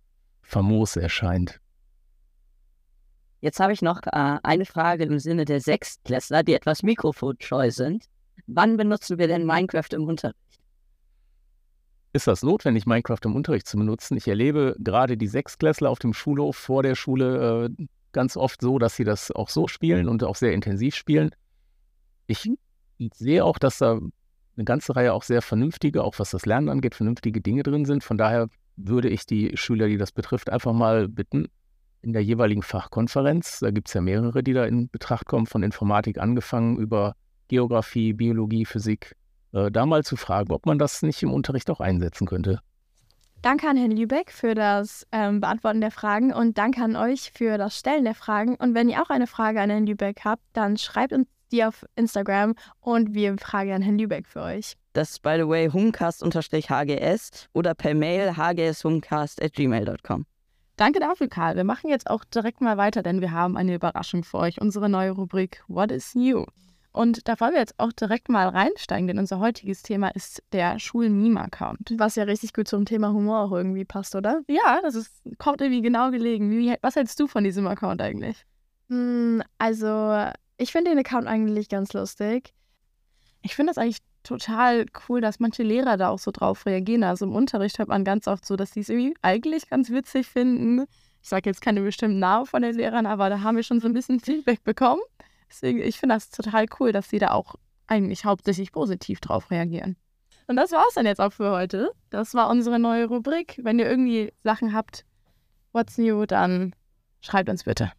famos 0.41 0.95
erscheint. 0.95 1.59
Jetzt 3.41 3.59
habe 3.59 3.73
ich 3.73 3.81
noch 3.81 4.01
äh, 4.05 4.37
eine 4.43 4.65
Frage 4.65 5.03
im 5.03 5.17
Sinne 5.17 5.45
der 5.45 5.61
Sechstklässler, 5.61 6.43
die 6.43 6.53
etwas 6.53 6.83
mikrofonscheu 6.83 7.71
sind. 7.71 8.05
Wann 8.45 8.77
benutzen 8.77 9.17
wir 9.17 9.27
denn 9.27 9.45
Minecraft 9.45 9.93
im 9.93 10.07
Unterricht? 10.07 10.37
Ist 12.13 12.27
das 12.27 12.43
notwendig, 12.43 12.85
Minecraft 12.85 13.19
im 13.23 13.35
Unterricht 13.35 13.67
zu 13.67 13.77
benutzen? 13.77 14.17
Ich 14.17 14.27
erlebe 14.27 14.75
gerade 14.79 15.17
die 15.17 15.27
Sechstklässler 15.27 15.89
auf 15.89 15.99
dem 15.99 16.13
Schulhof 16.13 16.57
vor 16.57 16.83
der 16.83 16.95
Schule 16.95 17.69
äh, 17.79 17.85
ganz 18.11 18.37
oft 18.37 18.61
so, 18.61 18.77
dass 18.77 18.95
sie 18.95 19.05
das 19.05 19.31
auch 19.31 19.49
so 19.49 19.67
spielen 19.67 20.07
und 20.07 20.23
auch 20.23 20.35
sehr 20.35 20.53
intensiv 20.53 20.95
spielen. 20.95 21.31
Ich 22.27 22.49
sehe 23.13 23.43
auch, 23.43 23.57
dass 23.57 23.79
da 23.79 23.99
eine 24.55 24.65
ganze 24.65 24.95
Reihe 24.95 25.13
auch 25.13 25.23
sehr 25.23 25.41
vernünftige, 25.41 26.03
auch 26.03 26.19
was 26.19 26.31
das 26.31 26.45
Lernen 26.45 26.69
angeht, 26.69 26.95
vernünftige 26.95 27.41
Dinge 27.41 27.63
drin 27.63 27.85
sind. 27.85 28.03
Von 28.03 28.17
daher 28.17 28.47
würde 28.75 29.09
ich 29.09 29.25
die 29.25 29.55
Schüler, 29.55 29.87
die 29.87 29.97
das 29.97 30.11
betrifft, 30.11 30.49
einfach 30.49 30.73
mal 30.73 31.07
bitten, 31.07 31.47
in 32.01 32.13
der 32.13 32.23
jeweiligen 32.23 32.63
Fachkonferenz, 32.63 33.59
da 33.59 33.71
gibt 33.71 33.87
es 33.87 33.93
ja 33.93 34.01
mehrere, 34.01 34.43
die 34.43 34.53
da 34.53 34.65
in 34.65 34.89
Betracht 34.89 35.25
kommen, 35.27 35.45
von 35.45 35.63
Informatik 35.63 36.17
angefangen 36.17 36.77
über 36.77 37.15
Geografie, 37.47 38.13
Biologie, 38.13 38.65
Physik, 38.65 39.15
äh, 39.53 39.69
da 39.69 39.85
mal 39.85 40.03
zu 40.03 40.15
fragen, 40.15 40.51
ob 40.51 40.65
man 40.65 40.79
das 40.79 41.03
nicht 41.03 41.21
im 41.21 41.31
Unterricht 41.31 41.69
auch 41.69 41.79
einsetzen 41.79 42.25
könnte. 42.25 42.59
Danke 43.41 43.67
an 43.67 43.77
Herrn 43.77 43.91
Lübeck 43.91 44.31
für 44.31 44.53
das 44.53 45.07
ähm, 45.11 45.41
Beantworten 45.41 45.81
der 45.81 45.89
Fragen 45.89 46.31
und 46.31 46.57
danke 46.59 46.83
an 46.83 46.95
euch 46.95 47.31
für 47.33 47.57
das 47.57 47.77
Stellen 47.77 48.03
der 48.03 48.13
Fragen. 48.13 48.55
Und 48.55 48.75
wenn 48.75 48.87
ihr 48.87 49.01
auch 49.01 49.09
eine 49.09 49.25
Frage 49.25 49.61
an 49.61 49.69
Herrn 49.69 49.87
Lübeck 49.87 50.21
habt, 50.23 50.43
dann 50.53 50.77
schreibt 50.77 51.11
uns 51.11 51.27
die 51.51 51.63
auf 51.63 51.85
Instagram 51.95 52.55
und 52.79 53.13
wir 53.13 53.37
fragen 53.37 53.71
an 53.73 53.81
Herrn 53.81 53.97
Lübeck 53.97 54.27
für 54.27 54.41
euch. 54.41 54.75
Das 54.93 55.11
ist, 55.11 55.21
by 55.21 55.35
the 55.37 55.47
way, 55.47 55.69
humcast-hgs 55.69 57.47
oder 57.53 57.73
per 57.73 57.93
Mail 57.93 58.35
hgshumcast.gmail.com. 58.35 60.25
Danke 60.77 60.99
dafür, 60.99 61.27
Karl. 61.27 61.55
Wir 61.55 61.63
machen 61.63 61.89
jetzt 61.89 62.09
auch 62.09 62.23
direkt 62.25 62.59
mal 62.61 62.77
weiter, 62.77 63.03
denn 63.03 63.21
wir 63.21 63.31
haben 63.31 63.55
eine 63.55 63.75
Überraschung 63.75 64.23
für 64.23 64.39
euch, 64.39 64.59
unsere 64.59 64.89
neue 64.89 65.11
Rubrik 65.11 65.63
What 65.67 65.91
is 65.91 66.15
New? 66.15 66.45
Und 66.93 67.27
da 67.27 67.39
wollen 67.39 67.53
wir 67.53 67.59
jetzt 67.59 67.75
auch 67.77 67.93
direkt 67.93 68.27
mal 68.27 68.49
reinsteigen, 68.49 69.07
denn 69.07 69.19
unser 69.19 69.39
heutiges 69.39 69.81
Thema 69.81 70.09
ist 70.09 70.43
der 70.51 70.77
Schul-Meme-Account. 70.77 71.93
Was 71.97 72.15
ja 72.15 72.23
richtig 72.23 72.53
gut 72.53 72.67
zum 72.67 72.85
Thema 72.85 73.13
Humor 73.13 73.41
auch 73.41 73.51
irgendwie 73.51 73.85
passt, 73.85 74.15
oder? 74.15 74.41
Ja, 74.47 74.81
das 74.81 74.95
ist, 74.95 75.21
kommt 75.37 75.61
irgendwie 75.61 75.81
genau 75.81 76.11
gelegen. 76.11 76.49
Wie, 76.51 76.75
was 76.81 76.95
hältst 76.95 77.19
du 77.19 77.27
von 77.27 77.43
diesem 77.43 77.65
Account 77.67 78.01
eigentlich? 78.01 78.45
Hm, 78.89 79.41
also, 79.57 80.31
ich 80.61 80.71
finde 80.71 80.91
den 80.91 80.99
Account 80.99 81.27
eigentlich 81.27 81.69
ganz 81.69 81.91
lustig. 81.93 82.53
Ich 83.41 83.55
finde 83.55 83.71
das 83.71 83.79
eigentlich 83.79 83.97
total 84.21 84.85
cool, 85.09 85.19
dass 85.19 85.39
manche 85.39 85.63
Lehrer 85.63 85.97
da 85.97 86.09
auch 86.09 86.19
so 86.19 86.29
drauf 86.29 86.67
reagieren. 86.67 87.03
Also 87.03 87.25
im 87.25 87.33
Unterricht 87.33 87.79
hört 87.79 87.89
man 87.89 88.03
ganz 88.03 88.27
oft 88.27 88.45
so, 88.45 88.55
dass 88.55 88.69
die 88.69 88.81
es 88.81 88.89
irgendwie 88.89 89.15
eigentlich 89.23 89.69
ganz 89.69 89.89
witzig 89.89 90.27
finden. 90.27 90.85
Ich 91.23 91.29
sage 91.29 91.49
jetzt 91.49 91.61
keine 91.61 91.81
bestimmten 91.81 92.19
Namen 92.19 92.45
von 92.45 92.61
den 92.61 92.75
Lehrern, 92.75 93.07
aber 93.07 93.29
da 93.31 93.41
haben 93.41 93.55
wir 93.55 93.63
schon 93.63 93.79
so 93.79 93.87
ein 93.87 93.93
bisschen 93.93 94.19
Feedback 94.23 94.63
bekommen. 94.63 95.01
Deswegen, 95.49 95.79
ich 95.81 95.99
finde 95.99 96.15
das 96.15 96.29
total 96.29 96.67
cool, 96.79 96.91
dass 96.91 97.09
sie 97.09 97.17
da 97.17 97.31
auch 97.31 97.55
eigentlich 97.87 98.23
hauptsächlich 98.23 98.71
positiv 98.71 99.19
drauf 99.19 99.49
reagieren. 99.49 99.97
Und 100.47 100.57
das 100.57 100.71
war 100.71 100.85
es 100.87 100.93
dann 100.93 101.07
jetzt 101.07 101.19
auch 101.19 101.33
für 101.33 101.51
heute. 101.51 101.91
Das 102.11 102.35
war 102.35 102.49
unsere 102.49 102.77
neue 102.77 103.05
Rubrik. 103.05 103.59
Wenn 103.63 103.79
ihr 103.79 103.89
irgendwie 103.89 104.31
Sachen 104.43 104.73
habt, 104.73 105.05
what's 105.71 105.97
new, 105.97 106.25
dann 106.27 106.75
schreibt 107.21 107.49
uns 107.49 107.63
bitte. 107.63 107.91